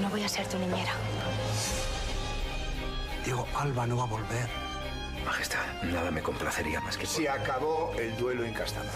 No 0.00 0.08
voy 0.10 0.22
a 0.24 0.28
ser 0.28 0.46
tu 0.46 0.58
niñera. 0.58 0.92
Digo, 3.24 3.46
Alba 3.56 3.86
no 3.86 3.96
va 3.96 4.04
a 4.04 4.06
volver. 4.06 4.48
Majestad, 5.24 5.60
nada 5.84 6.10
me 6.10 6.20
complacería 6.22 6.80
más 6.80 6.96
que... 6.96 7.06
Se 7.06 7.28
acabó 7.28 7.94
el 7.98 8.16
duelo 8.16 8.44
en 8.44 8.52
Castamar. 8.54 8.90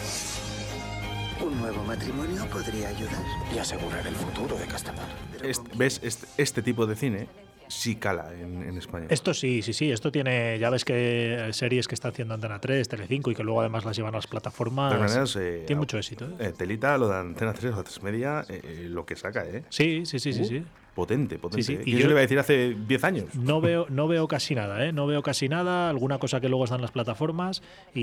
Un 1.40 1.60
nuevo 1.60 1.84
matrimonio 1.84 2.44
podría 2.48 2.88
ayudar. 2.88 3.22
Y 3.54 3.58
asegurar 3.58 4.04
el 4.06 4.14
futuro 4.16 4.56
de 4.56 4.66
Castamar. 4.66 5.06
Este- 5.42 5.70
¿Ves? 5.76 6.00
Este, 6.02 6.26
este 6.36 6.62
tipo 6.62 6.86
de 6.86 6.96
cine 6.96 7.28
sí 7.68 7.96
cala 7.96 8.32
en, 8.32 8.62
en 8.62 8.76
España. 8.78 9.06
Esto 9.10 9.34
sí, 9.34 9.62
sí, 9.62 9.72
sí. 9.72 9.90
Esto 9.90 10.10
tiene, 10.12 10.58
ya 10.58 10.70
ves 10.70 10.84
que 10.84 11.48
series 11.52 11.88
que 11.88 11.94
está 11.94 12.08
haciendo 12.08 12.34
Antena 12.34 12.60
3, 12.60 12.88
Telecinco 12.88 13.30
y 13.30 13.34
que 13.34 13.42
luego 13.42 13.60
además 13.60 13.84
las 13.84 13.96
llevan 13.96 14.14
a 14.14 14.18
las 14.18 14.26
plataformas. 14.26 14.92
De 14.92 14.98
maneras, 14.98 15.36
eh, 15.36 15.64
tiene 15.66 15.80
mucho 15.80 15.98
éxito. 15.98 16.26
¿eh? 16.26 16.34
eh, 16.48 16.52
Telita, 16.56 16.96
lo 16.98 17.08
de 17.08 17.16
Antena 17.16 17.52
3 17.52 17.74
o 17.74 17.82
3 17.82 18.02
Media, 18.02 18.44
eh, 18.48 18.86
lo 18.88 19.04
que 19.06 19.16
saca, 19.16 19.44
¿eh? 19.46 19.64
Sí, 19.68 20.04
sí, 20.06 20.18
sí, 20.18 20.32
sí, 20.32 20.42
Uh, 20.42 20.44
sí. 20.44 20.62
Potente, 20.94 21.38
potente. 21.38 21.62
Sí, 21.62 21.76
sí. 21.76 21.84
¿Qué 21.84 21.90
Y 21.90 21.92
yo 21.92 21.98
yo- 21.98 22.06
le 22.06 22.12
iba 22.12 22.20
a 22.20 22.22
decir 22.22 22.38
hace 22.38 22.74
10 22.74 23.04
años? 23.04 23.34
No 23.34 23.60
veo, 23.60 23.84
no 23.90 24.08
veo 24.08 24.26
casi 24.28 24.54
nada, 24.54 24.82
¿eh? 24.86 24.92
No 24.94 25.06
veo 25.06 25.22
casi 25.22 25.46
nada. 25.46 25.90
Alguna 25.90 26.16
cosa 26.18 26.40
que 26.40 26.48
luego 26.48 26.64
están 26.64 26.78
en 26.78 26.82
las 26.82 26.90
plataformas 26.92 27.62
y, 27.94 28.00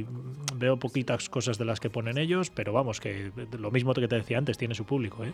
y 0.00 0.06
veo 0.54 0.78
poquitas 0.78 1.28
cosas 1.28 1.58
de 1.58 1.64
las 1.64 1.80
que 1.80 1.90
ponen 1.90 2.16
ellos, 2.16 2.50
pero 2.50 2.72
vamos, 2.72 3.00
que 3.00 3.32
lo 3.58 3.72
mismo 3.72 3.92
que 3.94 4.06
te 4.06 4.14
decía 4.14 4.38
antes, 4.38 4.56
tiene 4.58 4.76
su 4.76 4.84
público, 4.84 5.24
¿eh? 5.24 5.32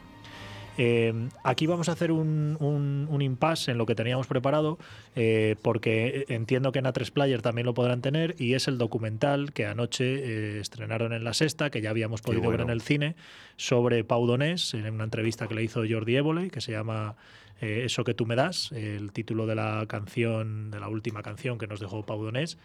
Eh, 0.83 1.13
aquí 1.45 1.67
vamos 1.67 1.91
a 1.91 1.93
hacer 1.93 2.11
un, 2.11 2.57
un, 2.59 3.07
un 3.11 3.21
impasse 3.21 3.71
en 3.71 3.77
lo 3.77 3.85
que 3.85 3.95
teníamos 3.95 4.27
preparado, 4.27 4.79
eh, 5.15 5.57
porque 5.61 6.25
entiendo 6.31 6.73
que 6.73 6.79
en 6.79 6.87
A3 6.87 7.13
Player 7.13 7.43
también 7.43 7.67
lo 7.67 7.75
podrán 7.75 8.01
tener, 8.01 8.35
y 8.39 8.55
es 8.55 8.67
el 8.67 8.79
documental 8.79 9.53
que 9.53 9.67
anoche 9.67 10.05
eh, 10.07 10.59
estrenaron 10.59 11.13
en 11.13 11.23
La 11.23 11.35
Sexta, 11.35 11.69
que 11.69 11.83
ya 11.83 11.91
habíamos 11.91 12.23
podido 12.23 12.49
ver 12.49 12.63
en 12.63 12.71
el 12.71 12.81
cine, 12.81 13.15
sobre 13.59 14.05
Pau 14.05 14.27
Donés, 14.27 14.73
en 14.73 14.95
una 14.95 15.05
entrevista 15.05 15.47
que 15.49 15.55
le 15.55 15.65
hizo 15.65 15.83
Jordi 15.87 16.17
Évole, 16.17 16.49
que 16.49 16.63
se 16.63 16.73
llama 16.73 17.15
Eso 17.61 18.03
que 18.03 18.15
tú 18.15 18.25
me 18.25 18.35
das, 18.35 18.73
el 18.73 19.13
título 19.13 19.45
de 19.45 19.57
la 19.57 19.85
canción, 19.87 20.71
de 20.71 20.81
la 20.81 20.89
última 20.89 21.23
canción 21.23 21.59
que 21.59 21.67
nos 21.67 21.81
dejó 21.81 22.07
Pau 22.07 22.25
Donés. 22.25 22.57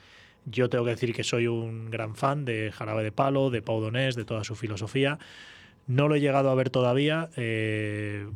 Yo 0.46 0.70
tengo 0.70 0.86
que 0.86 0.92
decir 0.92 1.14
que 1.14 1.26
soy 1.26 1.48
un 1.48 1.92
gran 1.92 2.16
fan 2.16 2.46
de 2.46 2.72
Jarabe 2.72 3.04
de 3.04 3.12
Palo, 3.12 3.50
de 3.50 3.62
Pau 3.62 3.82
Donés, 3.82 4.16
de 4.16 4.24
toda 4.24 4.46
su 4.46 4.56
filosofía. 4.56 5.20
No 5.88 6.08
lo 6.08 6.16
he 6.16 6.20
llegado 6.20 6.50
a 6.50 6.56
ver 6.56 6.70
todavía. 6.70 7.30
eh, 7.36 8.28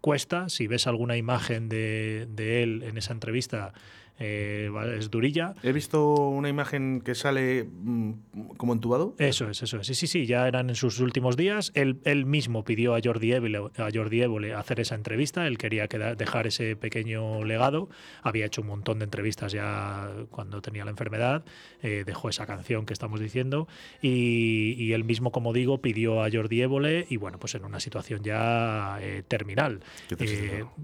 cuesta, 0.00 0.50
si 0.50 0.66
ves 0.66 0.86
alguna 0.86 1.16
imagen 1.16 1.68
de, 1.70 2.26
de 2.28 2.62
él 2.62 2.82
en 2.82 2.98
esa 2.98 3.14
entrevista, 3.14 3.72
eh, 4.18 4.70
es 4.98 5.10
durilla. 5.10 5.54
He 5.62 5.72
visto 5.72 6.14
una 6.14 6.48
imagen 6.48 7.00
que 7.00 7.14
sale 7.14 7.64
mm, 7.64 8.12
como 8.56 8.72
entubado. 8.72 9.14
Eso 9.18 9.48
es, 9.50 9.62
eso 9.62 9.80
es. 9.80 9.86
Sí, 9.86 9.94
sí, 9.94 10.06
sí, 10.06 10.26
ya 10.26 10.46
eran 10.46 10.68
en 10.70 10.76
sus 10.76 11.00
últimos 11.00 11.36
días. 11.36 11.72
Él, 11.74 11.98
él 12.04 12.24
mismo 12.26 12.64
pidió 12.64 12.94
a 12.94 13.00
Jordi, 13.02 13.32
Évole, 13.32 13.58
a 13.76 13.88
Jordi 13.92 14.22
Évole 14.22 14.54
hacer 14.54 14.78
esa 14.80 14.94
entrevista. 14.94 15.46
Él 15.46 15.58
quería 15.58 15.88
queda- 15.88 16.14
dejar 16.14 16.46
ese 16.46 16.76
pequeño 16.76 17.44
legado. 17.44 17.88
Había 18.22 18.46
hecho 18.46 18.60
un 18.62 18.68
montón 18.68 18.98
de 19.00 19.04
entrevistas 19.04 19.52
ya 19.52 20.08
cuando 20.30 20.62
tenía 20.62 20.84
la 20.84 20.90
enfermedad. 20.90 21.44
eh, 21.82 22.04
dejó 22.06 22.28
esa 22.28 22.46
canción 22.46 22.86
que 22.86 22.92
estamos 22.92 23.20
diciendo. 23.20 23.68
Y, 24.00 24.74
y 24.78 24.92
él 24.92 25.04
mismo, 25.04 25.32
como 25.32 25.52
digo, 25.52 25.80
pidió 25.82 26.22
a 26.22 26.30
Jordi 26.30 26.62
Évole 26.62 27.06
y 27.10 27.16
bueno, 27.16 27.38
pues 27.38 27.54
en 27.56 27.64
una 27.64 27.80
situación 27.80 28.22
ya 28.22 28.98
eh, 29.00 29.22
terminal. 29.26 29.80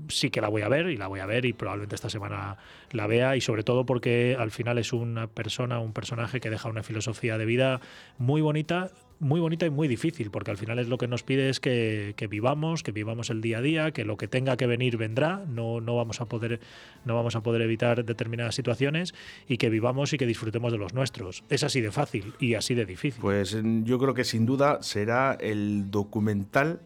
Sí 0.08 0.30
que 0.30 0.40
la 0.40 0.49
voy 0.49 0.62
a 0.62 0.68
ver 0.68 0.90
y 0.90 0.96
la 0.96 1.06
voy 1.06 1.20
a 1.20 1.26
ver 1.26 1.44
y 1.44 1.52
probablemente 1.52 1.94
esta 1.94 2.10
semana 2.10 2.56
la 2.92 3.06
vea 3.06 3.19
y 3.36 3.40
sobre 3.40 3.62
todo 3.62 3.86
porque 3.86 4.36
al 4.38 4.50
final 4.50 4.78
es 4.78 4.92
una 4.92 5.26
persona, 5.26 5.78
un 5.78 5.92
personaje 5.92 6.40
que 6.40 6.50
deja 6.50 6.68
una 6.68 6.82
filosofía 6.82 7.38
de 7.38 7.44
vida 7.44 7.80
muy 8.18 8.40
bonita 8.40 8.90
muy 9.20 9.38
bonita 9.38 9.66
y 9.66 9.70
muy 9.70 9.86
difícil, 9.86 10.30
porque 10.30 10.50
al 10.50 10.56
final 10.56 10.78
es 10.78 10.88
lo 10.88 10.96
que 10.98 11.06
nos 11.06 11.22
pide 11.22 11.50
es 11.50 11.60
que, 11.60 12.14
vivamos, 12.28 12.82
que 12.82 12.90
vivamos 12.90 13.28
el 13.30 13.42
día 13.42 13.58
a 13.58 13.60
día, 13.60 13.90
que 13.92 14.04
lo 14.04 14.16
que 14.16 14.26
tenga 14.26 14.56
que 14.56 14.66
venir 14.66 14.96
vendrá, 14.96 15.44
no, 15.46 15.80
no, 15.80 15.94
vamos 15.94 16.20
a 16.20 16.24
poder, 16.24 16.58
no 17.04 17.14
vamos 17.14 17.36
a 17.36 17.42
poder 17.42 17.60
evitar 17.60 18.04
determinadas 18.04 18.54
situaciones 18.54 19.14
y 19.46 19.58
que 19.58 19.68
vivamos 19.68 20.12
y 20.14 20.16
que 20.16 20.26
disfrutemos 20.26 20.72
de 20.72 20.78
los 20.78 20.94
nuestros. 20.94 21.44
Es 21.50 21.62
así 21.62 21.82
de 21.82 21.92
fácil 21.92 22.32
y 22.40 22.54
así 22.54 22.74
de 22.74 22.86
difícil. 22.86 23.20
Pues 23.20 23.56
yo 23.84 23.98
creo 23.98 24.14
que 24.14 24.24
sin 24.24 24.46
duda 24.46 24.82
será 24.82 25.36
el 25.38 25.90
documental 25.90 26.80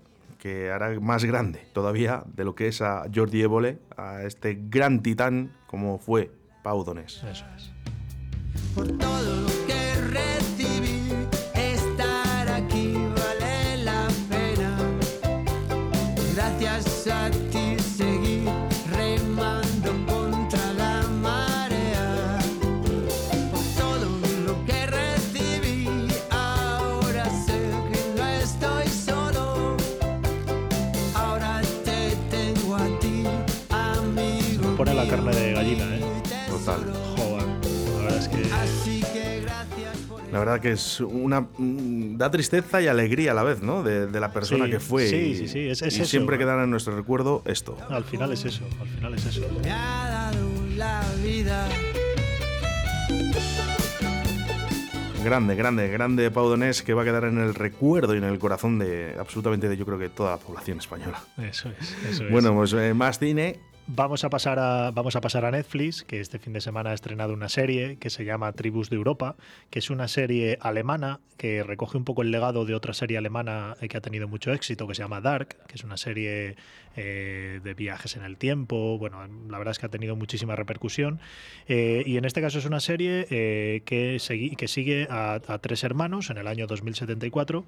que 0.44 0.70
hará 0.70 1.00
más 1.00 1.24
grande 1.24 1.66
todavía 1.72 2.22
de 2.26 2.44
lo 2.44 2.54
que 2.54 2.68
es 2.68 2.82
a 2.82 3.04
Jordi 3.12 3.40
Évole, 3.40 3.78
a 3.96 4.24
este 4.24 4.58
gran 4.68 5.00
titán 5.02 5.56
como 5.66 5.98
fue 5.98 6.30
Pau 6.62 6.84
Donés. 6.84 7.22
Eso 7.24 7.46
es. 7.56 7.72
Por 8.74 8.86
todo 8.98 9.40
lo 9.40 9.66
que 9.66 9.94
recibí, 10.10 11.00
estar 11.54 12.46
aquí 12.50 12.92
vale 12.92 13.84
la 13.84 14.06
pena. 14.28 14.76
Gracias 16.34 17.06
a 17.06 17.30
ti 17.30 17.43
verdad 40.44 40.60
que 40.60 40.72
es 40.72 41.00
una 41.00 41.42
mm, 41.56 42.16
da 42.16 42.30
tristeza 42.30 42.80
y 42.82 42.86
alegría 42.86 43.32
a 43.32 43.34
la 43.34 43.42
vez, 43.42 43.62
¿no? 43.62 43.82
De, 43.82 44.06
de 44.06 44.20
la 44.20 44.32
persona 44.32 44.66
Sí, 44.66 44.70
que 44.70 44.80
fue. 44.80 45.08
sí, 45.08 45.16
y, 45.16 45.34
sí, 45.36 45.48
sí, 45.48 45.58
es- 45.68 45.82
es 45.82 45.96
y 45.96 46.00
eso. 46.02 46.10
siempre 46.10 46.38
quedará 46.38 46.64
en 46.64 46.70
nuestro 46.70 46.94
recuerdo 46.96 47.42
esto. 47.46 47.76
Al 47.88 48.04
final 48.04 48.32
es 48.32 48.44
eso, 48.44 48.64
al 48.80 48.88
final 48.88 49.14
es 49.14 49.26
eso. 49.26 49.40
me 49.62 49.70
ha 49.70 50.08
dado 50.32 50.48
la 50.76 51.02
vida. 51.22 51.68
Grande, 55.24 55.54
grande, 55.54 55.88
grande 55.88 56.30
Pau 56.30 56.48
Donés 56.50 56.82
que 56.82 56.92
va 56.92 57.00
a 57.00 57.04
quedar 57.06 57.24
en 57.24 57.38
el 57.38 57.54
recuerdo 57.54 58.14
y 58.14 58.18
en 58.18 58.24
el 58.24 58.38
corazón 58.38 58.78
de 58.78 59.14
absolutamente 59.18 59.70
de 59.70 59.76
yo 59.78 59.86
creo 59.86 59.98
que 59.98 60.10
toda 60.10 60.32
la 60.32 60.36
población 60.36 60.78
española. 60.78 61.18
Eso 61.38 61.70
es, 61.80 61.96
eso 62.10 62.24
es. 62.24 62.30
Bueno, 62.30 62.54
pues 62.54 62.74
eh, 62.74 62.92
más 62.92 63.18
cine. 63.18 63.58
Vamos 63.86 64.24
a, 64.24 64.30
pasar 64.30 64.58
a, 64.58 64.92
vamos 64.92 65.14
a 65.14 65.20
pasar 65.20 65.44
a 65.44 65.50
Netflix, 65.50 66.04
que 66.04 66.20
este 66.20 66.38
fin 66.38 66.54
de 66.54 66.62
semana 66.62 66.90
ha 66.90 66.94
estrenado 66.94 67.34
una 67.34 67.50
serie 67.50 67.98
que 67.98 68.08
se 68.08 68.24
llama 68.24 68.50
Tribus 68.52 68.88
de 68.88 68.96
Europa, 68.96 69.36
que 69.68 69.78
es 69.78 69.90
una 69.90 70.08
serie 70.08 70.56
alemana 70.62 71.20
que 71.36 71.62
recoge 71.62 71.98
un 71.98 72.04
poco 72.04 72.22
el 72.22 72.30
legado 72.30 72.64
de 72.64 72.74
otra 72.74 72.94
serie 72.94 73.18
alemana 73.18 73.76
eh, 73.82 73.88
que 73.88 73.98
ha 73.98 74.00
tenido 74.00 74.26
mucho 74.26 74.54
éxito, 74.54 74.88
que 74.88 74.94
se 74.94 75.02
llama 75.02 75.20
Dark, 75.20 75.58
que 75.66 75.74
es 75.74 75.84
una 75.84 75.98
serie 75.98 76.56
eh, 76.96 77.60
de 77.62 77.74
viajes 77.74 78.16
en 78.16 78.22
el 78.22 78.38
tiempo. 78.38 78.96
Bueno, 78.98 79.18
la 79.50 79.58
verdad 79.58 79.72
es 79.72 79.78
que 79.78 79.86
ha 79.86 79.90
tenido 79.90 80.16
muchísima 80.16 80.56
repercusión. 80.56 81.20
Eh, 81.68 82.04
y 82.06 82.16
en 82.16 82.24
este 82.24 82.40
caso 82.40 82.60
es 82.60 82.64
una 82.64 82.80
serie 82.80 83.26
eh, 83.30 83.82
que, 83.84 84.18
que 84.56 84.68
sigue 84.68 85.08
a, 85.10 85.40
a 85.46 85.58
tres 85.58 85.84
hermanos 85.84 86.30
en 86.30 86.38
el 86.38 86.46
año 86.46 86.66
2074. 86.66 87.64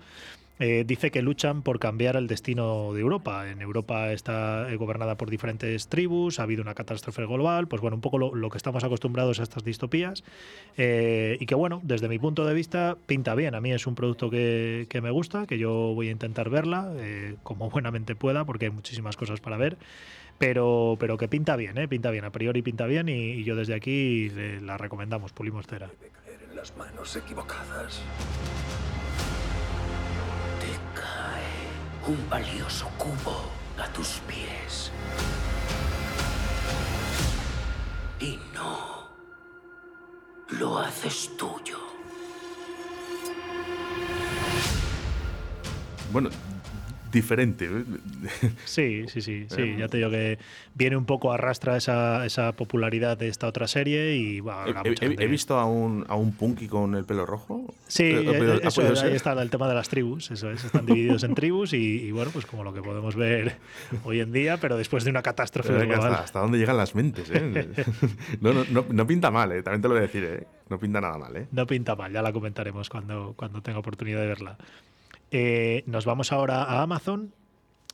Eh, 0.59 0.85
dice 0.87 1.11
que 1.11 1.21
luchan 1.21 1.63
por 1.63 1.79
cambiar 1.79 2.17
el 2.17 2.27
destino 2.27 2.95
de 2.95 3.01
Europa. 3.01 3.51
En 3.51 3.61
Europa 3.61 4.13
está 4.13 4.71
eh, 4.71 4.77
gobernada 4.77 5.17
por 5.17 5.29
diferentes 5.29 5.89
tribus, 5.89 6.41
ha 6.41 6.45
habido 6.45 6.63
una 6.63 6.75
catástrofe 6.75 7.27
global, 7.27 7.69
pues 7.69 7.83
bueno, 7.83 7.97
un 7.97 8.01
poco 8.01 8.19
lo, 8.19 8.51
que 8.51 8.57
estamos 8.57 8.83
acostumbrados 8.83 9.39
a 9.41 9.43
estas 9.43 9.65
distopías. 9.65 10.25
Eh, 10.79 11.37
y 11.41 11.47
que 11.47 11.55
bueno, 11.55 11.81
desde 11.85 12.09
mi 12.09 12.19
punto 12.19 12.47
de 12.47 12.55
vista, 12.55 12.97
pinta 13.07 13.35
bien. 13.35 13.55
A 13.55 13.61
mí 13.61 13.73
es 13.73 13.87
un 13.87 13.95
producto 13.95 14.31
que, 14.31 14.87
que 14.89 15.03
me 15.03 15.11
gusta, 15.11 15.47
que 15.47 15.59
yo 15.59 15.71
voy 15.95 16.09
a 16.09 16.13
intentar 16.13 16.49
verla 16.49 16.91
como 17.43 17.69
buenamente 17.77 18.15
pueda, 18.15 18.45
porque 18.45 18.67
hay 18.67 18.71
muchísimas 18.71 19.17
cosas 19.17 19.41
para 19.41 19.57
ver. 19.57 19.77
Pero, 20.39 20.97
pero 21.01 21.17
que 21.17 21.29
pinta 21.29 21.57
bien, 21.57 21.79
¿eh? 21.79 21.89
pinta 21.89 22.11
bien, 22.11 22.25
a 22.27 22.31
priori 22.31 22.61
pinta 22.61 22.85
bien 22.87 23.09
y, 23.09 23.43
yo 23.45 23.57
desde 23.57 23.75
aquí 23.75 24.29
le- 24.31 24.61
la 24.61 24.77
recomendamos, 24.77 25.33
Pulimos 25.33 25.67
Cera. 25.67 25.91
Un 32.07 32.31
valioso 32.31 32.89
cubo 32.99 33.51
a 33.83 33.89
tus 33.93 34.21
pies. 34.29 34.93
Y 38.21 38.39
no 38.55 39.09
lo 40.59 40.79
haces 40.79 41.37
tuyo. 41.37 41.79
Bueno, 46.13 46.31
diferente. 47.16 47.64
¿eh? 47.66 47.85
Sí, 48.64 49.04
sí, 49.08 49.20
sí, 49.20 49.46
sí. 49.49 49.75
Ya 49.78 49.88
te 49.88 49.96
digo 49.99 50.11
que 50.11 50.38
viene 50.75 50.96
un 50.96 51.04
poco 51.04 51.32
arrastra 51.32 51.76
esa, 51.76 52.25
esa 52.26 52.52
popularidad 52.52 53.16
de 53.18 53.28
esta 53.28 53.46
otra 53.49 53.66
serie 53.66 54.14
y 54.16 54.40
bueno, 54.40 54.82
He, 54.85 54.90
he- 55.06 55.16
he 55.25 55.26
visto 55.26 55.58
a 55.58 55.64
un, 55.64 56.04
a 56.08 56.14
un 56.14 56.32
punky 56.32 56.68
con 56.68 56.94
el 56.94 57.04
pelo 57.04 57.26
rojo. 57.26 57.75
Sí, 57.88 58.04
Eh, 58.04 58.25
eh, 58.26 58.61
¿ha 58.64 58.68
eso, 58.68 58.82
ahí 59.04 59.14
está 59.14 59.32
el 59.40 59.50
tema 59.50 59.68
de 59.68 59.75
las 59.75 59.88
tribus, 59.88 60.30
eso 60.30 60.50
es, 60.50 60.64
están 60.64 60.87
divididos 60.87 61.25
en 61.25 61.35
tribus 61.35 61.73
y, 61.73 61.76
y 62.06 62.11
bueno, 62.12 62.30
pues 62.32 62.46
como 62.46 62.62
lo 62.64 62.73
que 62.73 62.82
podemos 62.82 63.16
ver 63.16 63.56
hoy 64.04 64.20
en 64.20 64.32
día, 64.32 64.58
pero 64.58 64.76
después 64.76 65.04
de 65.04 65.11
una 65.11 65.23
catástrofe 65.23 65.73
global. 65.73 66.12
hasta, 66.12 66.23
hasta 66.25 66.40
dónde 66.40 66.58
llegan 66.58 66.76
las 66.76 66.94
mentes, 66.94 67.30
¿eh? 67.30 67.68
no, 68.40 68.52
no, 68.52 68.64
no, 68.70 68.85
no 68.88 69.06
pinta 69.06 69.30
mal, 69.30 69.50
¿eh? 69.52 69.62
También 69.62 69.82
te 69.82 69.88
lo 69.88 69.94
voy 69.94 70.00
a 70.00 70.06
decir, 70.06 70.25
¿eh? 70.25 70.46
No 70.68 70.78
pinta 70.78 71.00
nada 71.00 71.16
mal, 71.16 71.37
¿eh? 71.37 71.46
No 71.52 71.66
pinta 71.66 71.94
mal, 71.96 72.12
ya 72.12 72.23
la 72.23 72.32
comentaremos 72.32 72.88
cuando, 72.88 73.35
cuando 73.37 73.62
tenga 73.62 73.78
oportunidad 73.78 74.20
de 74.20 74.26
verla. 74.26 74.56
Eh, 75.30 75.83
nos 75.87 76.04
vamos 76.04 76.33
ahora 76.33 76.62
a 76.62 76.83
Amazon. 76.83 77.33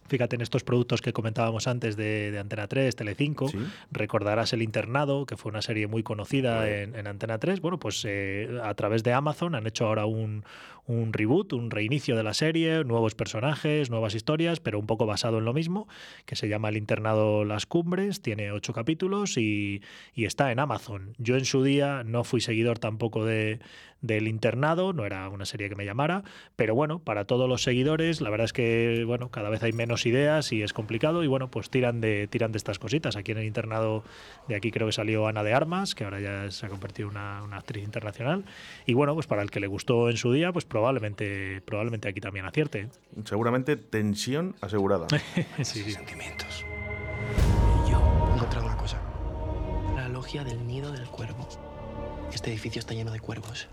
Fíjate 0.08 0.36
en 0.36 0.42
estos 0.42 0.62
productos 0.64 1.00
que 1.00 1.12
comentábamos 1.12 1.66
antes 1.66 1.96
de, 1.96 2.30
de 2.30 2.38
Antena 2.38 2.66
3, 2.66 2.94
Telecinco. 2.94 3.48
Sí. 3.48 3.58
Recordarás 3.90 4.52
El 4.52 4.60
Internado, 4.60 5.24
que 5.24 5.36
fue 5.36 5.50
una 5.50 5.62
serie 5.62 5.86
muy 5.86 6.02
conocida 6.02 6.68
en, 6.68 6.94
en 6.96 7.06
Antena 7.06 7.38
3. 7.38 7.60
Bueno, 7.60 7.78
pues 7.78 8.04
eh, 8.06 8.60
a 8.62 8.74
través 8.74 9.04
de 9.04 9.12
Amazon 9.14 9.54
han 9.54 9.66
hecho 9.66 9.86
ahora 9.86 10.04
un, 10.04 10.44
un 10.86 11.12
reboot, 11.12 11.52
un 11.52 11.70
reinicio 11.70 12.16
de 12.16 12.22
la 12.22 12.34
serie, 12.34 12.84
nuevos 12.84 13.14
personajes, 13.14 13.90
nuevas 13.90 14.14
historias, 14.14 14.60
pero 14.60 14.78
un 14.78 14.86
poco 14.86 15.06
basado 15.06 15.38
en 15.38 15.44
lo 15.44 15.52
mismo, 15.52 15.86
que 16.26 16.34
se 16.34 16.48
llama 16.48 16.70
El 16.70 16.76
Internado 16.76 17.44
Las 17.44 17.66
Cumbres, 17.66 18.20
tiene 18.20 18.50
ocho 18.50 18.72
capítulos 18.72 19.36
y, 19.38 19.82
está 20.16 20.50
en 20.50 20.58
Amazon. 20.58 21.14
Yo 21.18 21.36
en 21.36 21.44
su 21.44 21.62
día 21.62 22.02
no 22.04 22.24
fui 22.24 22.40
seguidor 22.40 22.78
tampoco 22.78 23.24
de, 23.24 23.60
del 24.00 24.28
internado, 24.28 24.92
no 24.92 25.06
era 25.06 25.28
una 25.28 25.44
serie 25.44 25.68
que 25.68 25.76
me 25.76 25.84
llamara, 25.84 26.24
pero 26.56 26.74
bueno, 26.74 26.98
para 26.98 27.24
todos 27.24 27.48
los 27.48 27.62
seguidores, 27.62 28.20
la 28.20 28.30
verdad 28.30 28.46
es 28.46 28.52
que 28.52 29.04
bueno, 29.06 29.30
cada 29.30 29.50
vez 29.50 29.62
hay 29.62 29.72
menos 29.72 30.06
ideas 30.06 30.52
y 30.52 30.62
es 30.62 30.72
complicado 30.72 31.22
y 31.22 31.26
bueno, 31.28 31.50
pues 31.50 31.70
tiran 31.70 32.00
de 32.00 32.26
tiran 32.28 32.52
de 32.52 32.58
estas 32.58 32.78
cositas. 32.78 33.16
Aquí 33.16 33.32
en 33.32 33.38
el 33.38 33.44
internado 33.44 34.04
de 34.48 34.56
aquí 34.56 34.70
creo 34.70 34.86
que 34.86 34.92
salió 34.92 35.26
Ana 35.26 35.42
de 35.44 35.54
Armas, 35.54 35.94
que 35.94 36.04
ahora 36.04 36.20
ya 36.20 36.50
se 36.50 36.66
ha 36.66 36.68
convertido 36.68 37.08
en 37.08 37.16
una, 37.16 37.42
una 37.42 37.58
actriz 37.58 37.84
internacional 37.84 38.44
y 38.86 38.94
bueno, 38.94 39.14
pues 39.14 39.26
para 39.26 39.42
el 39.42 39.50
que 39.50 39.60
le 39.60 39.66
gustó 39.66 40.10
en 40.10 40.16
su 40.16 40.32
día, 40.32 40.52
pues 40.52 40.64
probablemente 40.72 41.60
probablemente 41.66 42.08
aquí 42.08 42.20
también 42.22 42.46
acierte. 42.46 42.88
Seguramente 43.26 43.76
tensión 43.76 44.56
asegurada. 44.62 45.06
Sí. 45.62 45.92
Sentimientos. 45.92 46.64
Y 47.86 47.90
yo 47.90 47.98
he 48.30 48.34
encontrado 48.36 48.66
una 48.66 48.76
cosa. 48.78 48.98
La 49.94 50.08
logia 50.08 50.44
del 50.44 50.66
nido 50.66 50.90
del 50.90 51.06
cuervo. 51.08 51.46
Este 52.32 52.50
edificio 52.50 52.80
está 52.80 52.94
lleno 52.94 53.12
de 53.12 53.20
cuervos. 53.20 53.68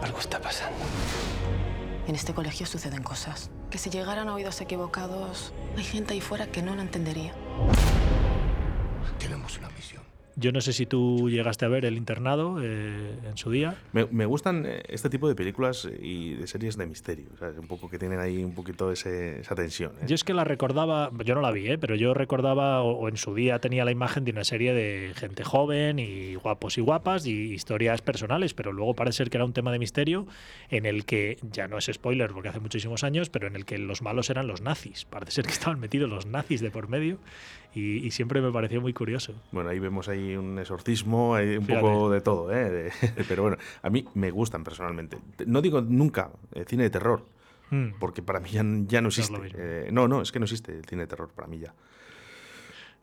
Algo 0.00 0.18
está 0.18 0.40
pasando. 0.40 0.78
En 2.06 2.14
este 2.14 2.32
colegio 2.32 2.64
suceden 2.64 3.02
cosas 3.02 3.50
que 3.70 3.76
si 3.76 3.90
llegaran 3.90 4.28
a 4.28 4.34
oídos 4.34 4.62
equivocados, 4.62 5.52
hay 5.76 5.84
gente 5.84 6.14
ahí 6.14 6.22
fuera 6.22 6.46
que 6.46 6.62
no 6.62 6.74
lo 6.74 6.80
entendería. 6.80 7.34
Tenemos 9.18 9.58
una 9.58 9.68
misión. 9.68 10.13
Yo 10.36 10.50
no 10.50 10.60
sé 10.60 10.72
si 10.72 10.84
tú 10.86 11.30
llegaste 11.30 11.64
a 11.64 11.68
ver 11.68 11.84
El 11.84 11.96
internado 11.96 12.56
eh, 12.60 13.12
en 13.28 13.36
su 13.36 13.50
día. 13.50 13.76
Me, 13.92 14.06
me 14.06 14.26
gustan 14.26 14.64
eh, 14.66 14.82
este 14.88 15.08
tipo 15.08 15.28
de 15.28 15.34
películas 15.34 15.88
y 16.02 16.34
de 16.34 16.46
series 16.46 16.76
de 16.76 16.86
misterio, 16.86 17.26
¿sabes? 17.38 17.56
Un 17.58 17.68
poco 17.68 17.88
que 17.88 17.98
tienen 17.98 18.18
ahí 18.18 18.42
un 18.42 18.52
poquito 18.54 18.90
ese- 18.90 19.40
esa 19.40 19.54
tensión. 19.54 19.92
¿eh? 20.02 20.06
Yo 20.08 20.14
es 20.16 20.24
que 20.24 20.34
la 20.34 20.42
recordaba, 20.44 21.10
yo 21.24 21.34
no 21.36 21.40
la 21.40 21.52
vi, 21.52 21.68
¿eh? 21.68 21.78
pero 21.78 21.94
yo 21.94 22.14
recordaba, 22.14 22.82
o, 22.82 22.92
o 22.92 23.08
en 23.08 23.16
su 23.16 23.34
día 23.34 23.60
tenía 23.60 23.84
la 23.84 23.92
imagen 23.92 24.24
de 24.24 24.32
una 24.32 24.42
serie 24.44 24.74
de 24.74 25.12
gente 25.14 25.44
joven 25.44 25.98
y 26.00 26.34
guapos 26.34 26.78
y 26.78 26.80
guapas 26.80 27.26
y 27.26 27.52
historias 27.54 28.02
personales, 28.02 28.54
pero 28.54 28.72
luego 28.72 28.94
parece 28.94 29.18
ser 29.18 29.30
que 29.30 29.36
era 29.36 29.44
un 29.44 29.52
tema 29.52 29.70
de 29.70 29.78
misterio 29.78 30.26
en 30.70 30.86
el 30.86 31.04
que, 31.04 31.38
ya 31.52 31.68
no 31.68 31.78
es 31.78 31.88
spoiler 31.92 32.32
porque 32.32 32.48
hace 32.48 32.60
muchísimos 32.60 33.04
años, 33.04 33.30
pero 33.30 33.46
en 33.46 33.54
el 33.54 33.64
que 33.64 33.78
los 33.78 34.02
malos 34.02 34.30
eran 34.30 34.46
los 34.48 34.62
nazis. 34.62 35.04
Parece 35.04 35.30
ser 35.32 35.44
que 35.44 35.52
estaban 35.52 35.78
metidos 35.78 36.10
los 36.10 36.26
nazis 36.26 36.60
de 36.60 36.70
por 36.72 36.88
medio 36.88 37.18
y, 37.74 38.06
y 38.06 38.10
siempre 38.10 38.40
me 38.40 38.50
pareció 38.52 38.80
muy 38.80 38.92
curioso. 38.92 39.34
Bueno, 39.52 39.70
ahí 39.70 39.78
vemos 39.78 40.08
ahí 40.08 40.36
un 40.36 40.58
exorcismo, 40.58 41.34
hay 41.34 41.56
un 41.56 41.64
Fíjate. 41.66 41.80
poco 41.82 42.10
de 42.10 42.20
todo, 42.20 42.52
¿eh? 42.52 42.70
De- 42.70 42.92
pero 43.28 43.42
bueno, 43.42 43.56
a 43.82 43.90
mí 43.90 44.04
me 44.14 44.30
gustan 44.30 44.62
personalmente. 44.64 45.18
No 45.46 45.60
digo 45.62 45.80
nunca 45.80 46.30
eh, 46.54 46.64
cine 46.66 46.84
de 46.84 46.90
terror, 46.90 47.24
Mm. 47.70 47.94
porque 47.98 48.20
para 48.22 48.40
mí 48.40 48.50
ya, 48.50 48.62
ya 48.86 49.00
no 49.00 49.08
existe. 49.08 49.36
Eh, 49.56 49.88
no, 49.90 50.06
no, 50.06 50.20
es 50.20 50.30
que 50.30 50.38
no 50.38 50.44
existe 50.44 50.76
el 50.76 50.84
cine 50.84 51.02
de 51.02 51.06
terror 51.08 51.30
para 51.34 51.48
mí 51.48 51.58
ya. 51.58 51.72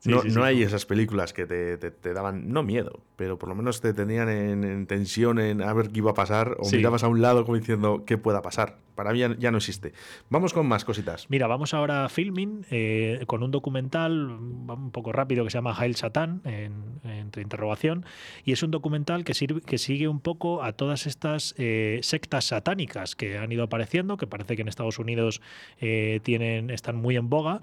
No, 0.05 0.21
sí, 0.21 0.27
no 0.29 0.33
sí. 0.33 0.39
hay 0.41 0.63
esas 0.63 0.85
películas 0.85 1.33
que 1.33 1.45
te, 1.45 1.77
te- 1.77 1.91
te 1.91 2.13
daban, 2.13 2.49
no 2.51 2.63
miedo, 2.63 3.01
pero 3.15 3.37
por 3.37 3.49
lo 3.49 3.55
menos 3.55 3.81
te 3.81 3.93
tenían 3.93 4.29
en, 4.29 4.63
en 4.63 4.87
tensión 4.87 5.39
en 5.39 5.61
a 5.61 5.71
ver 5.73 5.89
qué 5.89 5.99
iba 5.99 6.11
a 6.11 6.15
pasar 6.15 6.55
o 6.59 6.69
mirabas 6.71 7.03
a 7.03 7.07
un 7.07 7.21
lado 7.21 7.45
como 7.45 7.57
diciendo 7.57 8.03
qué 8.05 8.17
pueda 8.17 8.41
pasar. 8.41 8.77
Para 8.95 9.13
mí 9.13 9.19
ya, 9.19 9.35
ya 9.39 9.51
no 9.51 9.57
existe. 9.57 9.93
Vamos 10.29 10.53
con 10.53 10.67
más 10.67 10.85
cositas. 10.85 11.25
Mira, 11.29 11.47
vamos 11.47 11.73
ahora 11.73 12.05
a 12.05 12.09
filming 12.09 12.65
eh, 12.71 13.23
con 13.25 13.41
un 13.41 13.49
documental 13.51 14.29
un 14.29 14.91
poco 14.91 15.11
rápido 15.11 15.43
que 15.43 15.49
se 15.49 15.57
llama 15.57 15.75
Hail 15.77 15.95
Satan, 15.95 16.41
en, 16.45 16.73
entre 17.03 17.41
interrogación, 17.41 18.05
y 18.43 18.51
es 18.51 18.61
un 18.63 18.69
documental 18.71 19.23
que, 19.23 19.33
sirve, 19.33 19.61
que 19.61 19.77
sigue 19.77 20.07
un 20.07 20.19
poco 20.19 20.61
a 20.63 20.73
todas 20.73 21.07
estas 21.07 21.55
eh, 21.57 21.99
sectas 22.03 22.45
satánicas 22.45 23.15
que 23.15 23.37
han 23.37 23.51
ido 23.51 23.63
apareciendo, 23.63 24.17
que 24.17 24.27
parece 24.27 24.55
que 24.55 24.61
en 24.61 24.67
Estados 24.67 24.99
Unidos 24.99 25.41
eh, 25.79 26.19
tienen, 26.23 26.69
están 26.69 26.95
muy 26.97 27.15
en 27.15 27.29
boga. 27.29 27.61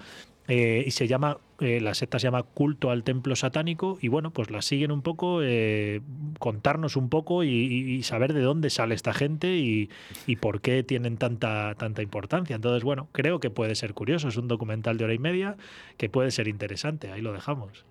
Eh, 0.49 0.83
y 0.87 0.91
se 0.93 1.07
llama, 1.07 1.39
eh, 1.61 1.79
la 1.81 1.93
secta 1.95 2.19
se 2.19 2.25
llama 2.25 2.43
Culto 2.43 2.91
al 2.91 3.05
Templo 3.05 3.37
Satánico, 3.37 3.99
y 4.01 4.09
bueno, 4.09 4.31
pues 4.31 4.51
la 4.51 4.63
siguen 4.63 4.91
un 4.91 5.03
poco, 5.03 5.41
eh, 5.43 6.01
contarnos 6.39 6.97
un 6.97 7.11
poco 7.11 7.45
y, 7.45 8.03
saber 8.03 8.33
de 8.33 8.41
dónde 8.41 8.71
sale 8.71 8.95
esta 8.95 9.13
gente 9.13 9.59
y, 9.59 9.91
y 10.27 10.37
por 10.37 10.63
qué 10.63 10.83
tienen 10.83 11.19
tanta, 11.19 11.75
tanta 11.75 12.01
importancia. 12.01 12.57
Entonces, 12.57 12.83
bueno, 12.83 13.09
creo 13.13 13.41
que 13.41 13.51
puede 13.51 13.75
ser 13.75 13.93
curioso. 13.93 14.29
Es 14.29 14.37
un 14.39 14.49
documental 14.49 14.97
de 14.97 15.05
hora 15.05 15.15
y 15.15 15.19
media 15.19 15.57
que 15.99 16.09
puede 16.09 16.31
ser 16.31 16.49
interesante. 16.49 17.13
Ahí 17.13 17.21
lo 17.21 17.33
dejamos. 17.33 17.85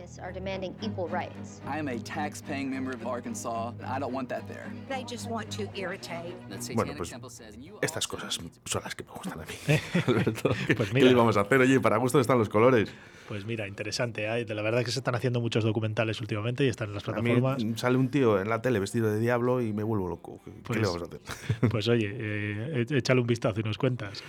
Satanists 0.00 0.18
are 0.18 0.32
demanding 0.32 0.74
equal 0.82 1.08
rights. 1.08 1.60
I 1.66 1.78
am 1.78 1.88
a 1.88 1.98
tax-paying 1.98 2.70
member 2.70 2.92
of 2.94 3.06
Arkansas. 3.06 3.72
and 3.80 3.86
I 3.86 3.98
don't 3.98 4.12
want 4.12 4.28
that 4.30 4.46
there. 4.48 4.66
They 4.88 5.04
just 5.04 5.28
want 5.30 5.50
to 5.56 5.68
irritate. 5.74 6.34
Bueno, 6.74 6.94
pues 6.96 7.12
estas 7.82 8.06
cosas 8.08 8.38
son 8.64 8.82
las 8.82 8.94
que 8.94 9.04
me 9.04 9.10
gustan 9.10 9.40
a 9.40 9.44
mí. 9.44 9.78
Alberto, 10.06 10.50
¿qué, 10.66 10.74
Pues 10.74 10.88
qué 10.88 10.94
mira. 10.94 11.08
le 11.08 11.14
vamos 11.14 11.36
a 11.36 11.42
hacer? 11.42 11.60
Oye, 11.60 11.80
para 11.80 11.96
gusto 11.98 12.20
están 12.20 12.38
los 12.38 12.48
colores. 12.48 12.90
Pues 13.28 13.44
mira, 13.44 13.68
interesante. 13.68 14.24
¿eh? 14.26 14.44
De 14.44 14.54
la 14.54 14.62
verdad 14.62 14.80
es 14.80 14.86
que 14.86 14.92
se 14.92 14.98
están 15.00 15.14
haciendo 15.14 15.40
muchos 15.40 15.62
documentales 15.64 16.20
últimamente 16.20 16.64
y 16.64 16.68
están 16.68 16.88
en 16.88 16.94
las 16.94 17.08
A 17.08 17.12
mí 17.12 17.30
plataformas. 17.32 17.80
sale 17.80 17.96
un 17.96 18.10
tío 18.10 18.40
en 18.40 18.48
la 18.48 18.60
tele 18.60 18.80
vestido 18.80 19.10
de 19.12 19.20
diablo 19.20 19.60
y 19.62 19.72
me 19.72 19.82
vuelvo 19.84 20.08
loco. 20.08 20.40
¿Qué, 20.44 20.50
qué 20.50 20.60
Pues- 20.64 20.80
le 20.80 20.86
vamos 20.86 21.02
a 21.02 21.04
hacer? 21.06 21.20
Pues 21.70 21.88
oye, 21.88 22.10
eh, 22.12 22.86
échale 22.90 23.20
un 23.20 23.26
vistazo 23.26 23.60
y 23.60 23.62
nos 23.62 23.78
cuentas. 23.78 24.22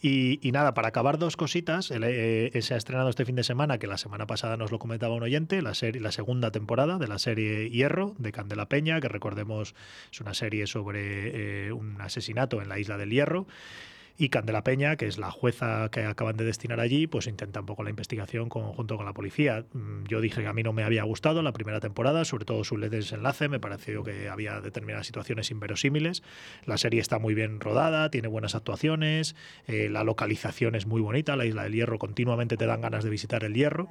Y, 0.00 0.38
y 0.46 0.52
nada, 0.52 0.74
para 0.74 0.88
acabar 0.88 1.18
dos 1.18 1.36
cositas, 1.36 1.90
el, 1.90 2.02
eh, 2.04 2.50
se 2.62 2.74
ha 2.74 2.76
estrenado 2.76 3.08
este 3.08 3.24
fin 3.24 3.34
de 3.36 3.44
semana, 3.44 3.78
que 3.78 3.86
la 3.86 3.98
semana 3.98 4.26
pasada 4.26 4.56
nos 4.56 4.70
lo 4.72 4.78
comentaba 4.78 5.14
oyente, 5.22 5.62
la, 5.62 5.74
serie, 5.74 6.00
la 6.00 6.12
segunda 6.12 6.50
temporada 6.50 6.98
de 6.98 7.08
la 7.08 7.18
serie 7.18 7.70
Hierro, 7.70 8.14
de 8.18 8.32
Candela 8.32 8.68
Peña, 8.68 9.00
que 9.00 9.08
recordemos 9.08 9.74
es 10.12 10.20
una 10.20 10.34
serie 10.34 10.66
sobre 10.66 11.66
eh, 11.66 11.72
un 11.72 12.00
asesinato 12.00 12.62
en 12.62 12.68
la 12.68 12.78
isla 12.78 12.96
del 12.96 13.10
Hierro. 13.10 13.46
Y 14.20 14.30
Candela 14.30 14.64
Peña, 14.64 14.96
que 14.96 15.06
es 15.06 15.16
la 15.16 15.30
jueza 15.30 15.88
que 15.92 16.02
acaban 16.02 16.36
de 16.36 16.44
destinar 16.44 16.80
allí, 16.80 17.06
pues 17.06 17.28
intenta 17.28 17.60
un 17.60 17.66
poco 17.66 17.84
la 17.84 17.90
investigación 17.90 18.48
con- 18.48 18.72
junto 18.72 18.96
con 18.96 19.06
la 19.06 19.12
policía. 19.12 19.64
Mm, 19.72 20.06
Yo 20.08 20.20
dije 20.20 20.40
que 20.42 20.48
a 20.48 20.52
mí 20.52 20.64
no 20.64 20.72
me 20.72 20.82
había 20.82 21.04
gustado 21.04 21.40
la 21.40 21.52
primera 21.52 21.78
temporada, 21.78 22.24
sobre 22.24 22.44
todo 22.44 22.64
su 22.64 22.76
desenlace, 22.78 23.48
me 23.48 23.60
pareció 23.60 24.02
que 24.02 24.28
había 24.28 24.60
determinadas 24.60 25.06
situaciones 25.06 25.52
inverosímiles. 25.52 26.24
La 26.66 26.78
serie 26.78 27.00
está 27.00 27.20
muy 27.20 27.34
bien 27.34 27.60
rodada, 27.60 28.10
tiene 28.10 28.26
buenas 28.26 28.56
actuaciones, 28.56 29.36
eh, 29.68 29.88
la 29.88 30.02
localización 30.02 30.74
es 30.74 30.86
muy 30.86 31.00
bonita, 31.00 31.36
la 31.36 31.46
isla 31.46 31.62
del 31.62 31.74
Hierro 31.74 32.00
continuamente 32.00 32.56
te 32.56 32.66
dan 32.66 32.80
ganas 32.80 33.04
de 33.04 33.10
visitar 33.10 33.44
el 33.44 33.54
Hierro. 33.54 33.88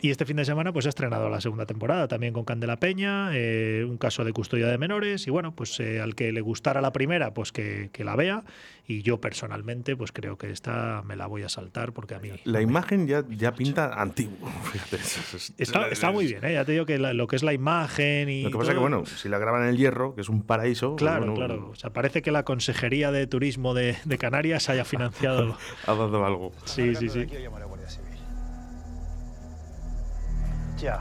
Y 0.00 0.08
este 0.10 0.24
fin 0.24 0.36
de 0.38 0.46
semana 0.46 0.72
pues 0.72 0.86
ha 0.86 0.88
estrenado 0.88 1.28
la 1.28 1.42
segunda 1.42 1.66
temporada 1.66 2.08
también 2.08 2.32
con 2.32 2.46
Candela 2.46 2.78
Peña, 2.78 3.28
eh, 3.34 3.84
un 3.86 3.98
caso 3.98 4.24
de 4.24 4.32
custodia 4.32 4.68
de 4.68 4.78
menores 4.78 5.26
y 5.26 5.30
bueno, 5.30 5.54
pues 5.54 5.78
eh, 5.80 6.00
al 6.00 6.14
que 6.14 6.32
le 6.32 6.40
gustara 6.40 6.80
la 6.80 6.92
primera 6.94 7.34
pues 7.34 7.52
que, 7.52 7.90
que 7.92 8.04
la 8.04 8.16
vea 8.16 8.42
y 8.86 9.02
yo 9.02 9.20
personalmente 9.20 9.49
pues 9.96 10.12
creo 10.12 10.36
que 10.38 10.50
esta 10.50 11.02
me 11.02 11.16
la 11.16 11.26
voy 11.26 11.42
a 11.42 11.48
saltar 11.48 11.92
porque 11.92 12.14
a 12.14 12.18
mí 12.20 12.30
La 12.44 12.60
imagen 12.60 13.06
ya, 13.06 13.24
ya 13.28 13.52
pinta 13.52 14.00
antiguo. 14.00 14.36
Fíjate. 14.72 14.96
es- 14.96 15.34
es- 15.34 15.54
está, 15.58 15.88
está 15.88 16.10
muy 16.10 16.26
bien, 16.26 16.44
¿eh? 16.44 16.54
ya 16.54 16.64
te 16.64 16.72
digo 16.72 16.86
que 16.86 16.98
la- 16.98 17.12
lo 17.12 17.26
que 17.26 17.36
es 17.36 17.42
la 17.42 17.52
imagen 17.52 18.28
y... 18.28 18.42
Lo 18.44 18.50
que 18.50 18.58
pasa 18.58 18.70
es 18.70 18.74
que, 18.74 18.80
bueno, 18.80 19.04
si 19.06 19.28
la 19.28 19.38
graban 19.38 19.62
en 19.62 19.68
el 19.70 19.76
hierro, 19.76 20.14
que 20.14 20.20
es 20.20 20.28
un 20.28 20.42
paraíso. 20.42 20.96
Claro, 20.96 21.20
bueno, 21.20 21.34
claro. 21.34 21.68
O 21.70 21.74
sea, 21.74 21.90
parece 21.92 22.22
que 22.22 22.30
la 22.30 22.44
Consejería 22.44 23.10
de 23.12 23.26
Turismo 23.26 23.74
de, 23.74 23.96
de 24.04 24.18
Canarias 24.18 24.68
haya 24.68 24.84
financiado. 24.84 25.56
Ha 25.86 25.94
dado 25.94 26.24
algo. 26.24 26.52
Sí, 26.64 26.94
sí, 26.94 27.08
sí. 27.08 27.26
Ya. 30.78 31.00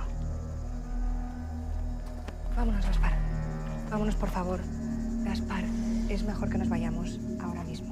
Vámonos, 2.55 2.85
Gaspar. 2.85 3.13
Vámonos, 3.89 4.15
por 4.15 4.29
favor. 4.29 4.59
Gaspar, 5.23 5.63
es 6.09 6.23
mejor 6.23 6.49
que 6.49 6.57
nos 6.57 6.69
vayamos 6.69 7.19
ahora 7.41 7.63
mismo. 7.63 7.88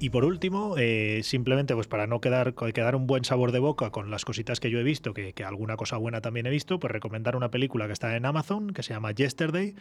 Y 0.00 0.10
por 0.10 0.24
último, 0.24 0.76
eh, 0.78 1.22
simplemente 1.24 1.74
pues 1.74 1.88
para 1.88 2.06
no 2.06 2.20
quedar, 2.20 2.54
quedar 2.54 2.94
un 2.94 3.08
buen 3.08 3.24
sabor 3.24 3.50
de 3.50 3.58
boca 3.58 3.90
con 3.90 4.12
las 4.12 4.24
cositas 4.24 4.60
que 4.60 4.70
yo 4.70 4.78
he 4.78 4.84
visto, 4.84 5.12
que, 5.12 5.34
alguna 5.44 5.76
cosa 5.76 5.96
buena 5.96 6.20
también 6.20 6.46
he 6.46 6.50
visto, 6.50 6.78
pues 6.78 6.92
recomendar 6.92 7.34
una 7.34 7.50
película 7.50 7.86
que 7.88 7.94
está 7.94 8.14
en 8.16 8.24
Amazon, 8.24 8.72
que 8.72 8.84
se 8.84 8.94
llama 8.94 9.10
Yesterday, 9.10 9.74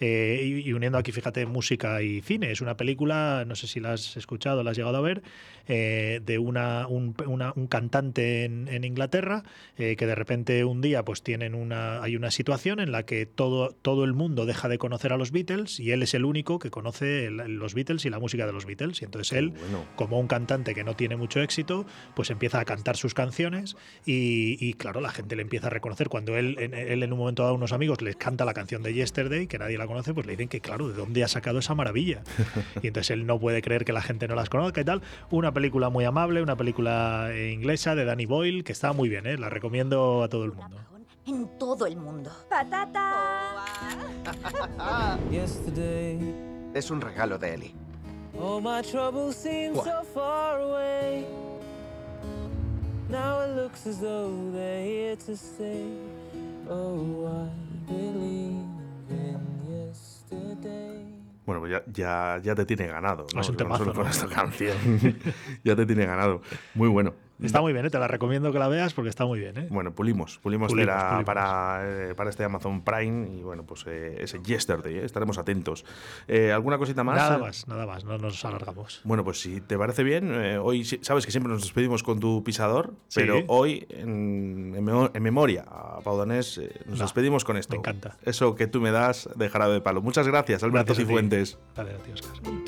eh, 0.00 0.40
y, 0.64 0.68
y 0.68 0.72
uniendo 0.72 0.96
aquí, 0.96 1.12
fíjate, 1.12 1.44
música 1.44 2.00
y 2.00 2.22
cine. 2.22 2.50
Es 2.50 2.62
una 2.62 2.78
película, 2.78 3.44
no 3.46 3.56
sé 3.56 3.66
si 3.66 3.78
la 3.78 3.92
has 3.92 4.16
escuchado, 4.16 4.62
la 4.62 4.70
has 4.70 4.76
llegado 4.78 4.96
a 4.96 5.00
ver, 5.02 5.22
eh, 5.66 6.20
de 6.24 6.38
una, 6.38 6.86
un, 6.86 7.14
una- 7.26 7.52
un 7.54 7.66
cantante 7.66 8.44
en, 8.44 8.68
en 8.68 8.84
Inglaterra, 8.84 9.42
eh, 9.76 9.96
que 9.96 10.06
de 10.06 10.14
repente 10.14 10.64
un 10.64 10.80
día 10.80 11.04
pues 11.04 11.22
tienen 11.22 11.54
una, 11.54 12.02
hay 12.02 12.16
una 12.16 12.30
situación 12.30 12.80
en 12.80 12.90
la 12.90 13.02
que 13.04 13.26
todo, 13.26 13.72
todo 13.82 14.04
el 14.04 14.14
mundo 14.14 14.46
deja 14.46 14.68
de 14.68 14.78
conocer 14.78 15.12
a 15.12 15.18
los 15.18 15.30
Beatles 15.30 15.78
y 15.78 15.90
él 15.90 16.02
es 16.02 16.14
el 16.14 16.24
único 16.24 16.58
que 16.58 16.70
conoce 16.70 17.26
el- 17.26 17.36
los 17.58 17.74
Beatles 17.74 18.06
y 18.06 18.08
la 18.10 18.18
música 18.18 18.46
de 18.46 18.52
los 18.54 18.64
Beatles. 18.64 19.02
Y 19.02 19.04
entonces 19.04 19.36
él, 19.36 19.52
bueno. 19.58 19.84
como 19.96 20.18
un 20.18 20.26
cantante 20.26 20.74
que 20.74 20.84
no 20.84 20.94
tiene 20.94 21.16
mucho 21.16 21.40
éxito, 21.40 21.86
pues 22.14 22.30
empieza 22.30 22.60
a 22.60 22.64
cantar 22.64 22.96
sus 22.96 23.14
canciones 23.14 23.76
y, 24.04 24.56
y, 24.64 24.74
claro, 24.74 25.00
la 25.00 25.10
gente 25.10 25.36
le 25.36 25.42
empieza 25.42 25.68
a 25.68 25.70
reconocer. 25.70 26.08
Cuando 26.08 26.36
él 26.36 26.56
en, 26.58 26.74
él 26.74 27.02
en 27.02 27.12
un 27.12 27.18
momento 27.18 27.42
dado 27.42 27.54
a 27.54 27.56
unos 27.56 27.72
amigos 27.72 28.02
les 28.02 28.16
canta 28.16 28.44
la 28.44 28.54
canción 28.54 28.82
de 28.82 28.94
Yesterday, 28.94 29.46
que 29.46 29.58
nadie 29.58 29.78
la 29.78 29.86
conoce, 29.86 30.14
pues 30.14 30.26
le 30.26 30.32
dicen 30.32 30.48
que 30.48 30.60
claro, 30.60 30.88
¿de 30.88 30.94
dónde 30.94 31.24
ha 31.24 31.28
sacado 31.28 31.58
esa 31.58 31.74
maravilla? 31.74 32.22
Y 32.82 32.88
entonces 32.88 33.10
él 33.10 33.26
no 33.26 33.38
puede 33.40 33.62
creer 33.62 33.84
que 33.84 33.92
la 33.92 34.02
gente 34.02 34.28
no 34.28 34.34
las 34.34 34.48
conozca 34.48 34.80
y 34.80 34.84
tal. 34.84 35.02
Una 35.30 35.52
película 35.52 35.88
muy 35.90 36.04
amable, 36.04 36.42
una 36.42 36.56
película 36.56 37.30
eh, 37.32 37.50
inglesa 37.50 37.94
de 37.94 38.04
Danny 38.04 38.26
Boyle, 38.26 38.64
que 38.64 38.72
está 38.72 38.92
muy 38.92 39.08
bien, 39.08 39.26
¿eh? 39.26 39.36
la 39.36 39.48
recomiendo 39.48 40.22
a 40.22 40.28
todo 40.28 40.44
el 40.44 40.52
mundo. 40.52 40.76
En 41.26 41.58
todo 41.58 41.86
el 41.86 41.96
mundo. 41.96 42.30
¡Patata! 42.48 43.64
Es 46.74 46.90
un 46.90 47.00
regalo 47.00 47.38
de 47.38 47.54
Eli. 47.54 47.74
All 48.40 48.60
my 48.60 48.82
troubles 48.82 49.36
seem 49.36 49.74
What? 49.74 49.84
so 49.84 50.02
far 50.14 50.60
away. 50.60 51.26
Now 53.08 53.40
it 53.40 53.56
looks 53.56 53.86
as 53.86 53.98
though 54.00 54.30
they're 54.52 54.84
here 54.84 55.16
to 55.16 55.36
stay. 55.36 55.86
Oh, 56.68 57.26
I 57.26 57.90
believe 57.90 58.62
in 59.10 59.40
yesterday. 59.68 61.04
Bueno, 61.46 61.60
pues 61.62 61.72
ya, 61.72 61.82
ya, 61.92 62.38
ya 62.44 62.54
te 62.54 62.64
tiene 62.66 62.86
ganado. 62.88 63.26
¿no? 63.34 63.40
Es 63.40 63.48
un 63.48 63.54
Con 63.56 63.66
temazo, 63.66 63.84
solo 63.84 63.94
con 63.94 64.04
¿no? 64.04 64.10
esta 64.10 64.26
canción. 64.28 64.76
ya 65.64 65.74
te 65.74 65.86
tiene 65.86 66.04
ganado. 66.06 66.42
Muy 66.74 66.88
bueno. 66.88 67.14
Está 67.40 67.60
muy 67.60 67.72
bien, 67.72 67.86
¿eh? 67.86 67.90
te 67.90 67.98
la 67.98 68.08
recomiendo 68.08 68.50
que 68.52 68.58
la 68.58 68.68
veas 68.68 68.94
porque 68.94 69.08
está 69.10 69.24
muy 69.24 69.38
bien. 69.38 69.56
¿eh? 69.58 69.66
Bueno, 69.70 69.92
pulimos, 69.92 70.38
pulimos, 70.42 70.72
Pulimos. 70.72 70.94
Para, 71.24 71.80
eh, 71.84 72.14
para 72.16 72.30
este 72.30 72.44
Amazon 72.44 72.82
Prime 72.82 73.28
y 73.38 73.42
bueno, 73.42 73.64
pues 73.64 73.84
eh, 73.86 74.16
ese 74.20 74.40
Yesterday, 74.42 74.96
eh, 74.98 75.04
estaremos 75.04 75.38
atentos. 75.38 75.84
¿Alguna 76.52 76.78
cosita 76.78 77.04
más? 77.04 77.16
Nada 77.16 77.38
más, 77.38 77.68
nada 77.68 77.86
más, 77.86 78.04
no 78.04 78.18
nos 78.18 78.44
alargamos. 78.44 79.00
Bueno, 79.04 79.24
pues 79.24 79.40
si 79.40 79.60
te 79.60 79.78
parece 79.78 80.02
bien, 80.02 80.30
hoy 80.60 80.84
sabes 80.84 81.24
que 81.26 81.30
siempre 81.32 81.52
nos 81.52 81.62
despedimos 81.62 82.02
con 82.02 82.18
tu 82.20 82.42
pisador, 82.42 82.92
Sí. 83.08 83.20
pero 83.20 83.42
hoy 83.46 83.86
en, 83.90 84.74
en 84.76 84.84
memo- 84.84 85.10
en 85.14 85.22
memoria 85.22 85.64
a 85.68 86.00
Pau 86.00 86.24
nos 86.26 86.58
No, 86.86 86.96
despedimos 86.96 87.44
con 87.44 87.56
esto. 87.56 87.72
me 87.74 87.78
encanta. 87.78 88.16
Eso 88.24 88.54
que 88.56 88.66
tú 88.66 88.80
me 88.80 88.90
das 88.90 89.28
de 89.36 89.48
jarabe 89.48 89.74
de 89.74 89.80
palo. 89.80 90.02
Muchas 90.02 90.26
gracias, 90.26 90.62
Alberto 90.62 90.86
Gracias 90.94 90.98
a 90.98 91.00
ti. 91.00 91.06
Cifuentes. 91.06 91.58
Dale, 91.76 91.92
a 91.92 91.98
ti. 91.98 92.67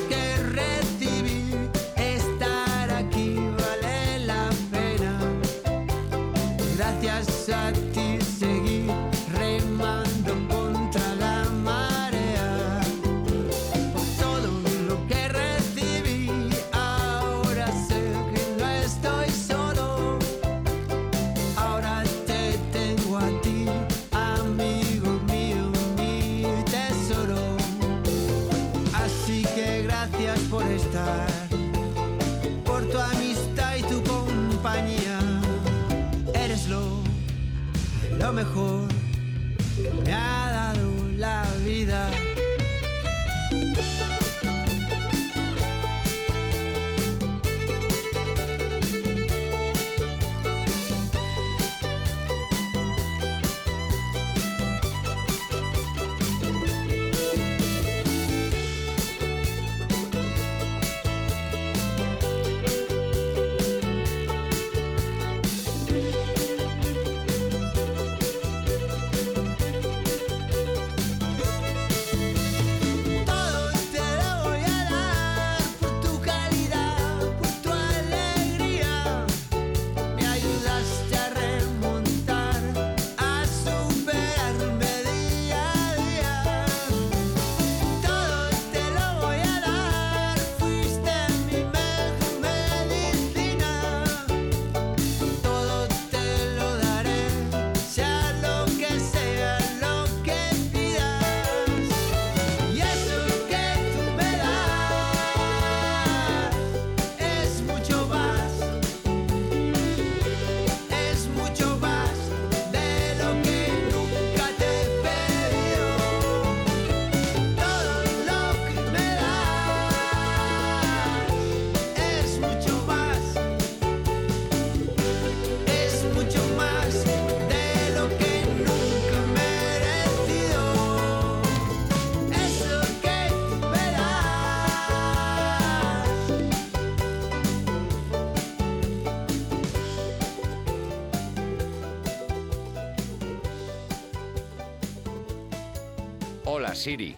Hola 146.81 146.97
Siri. 146.97 147.15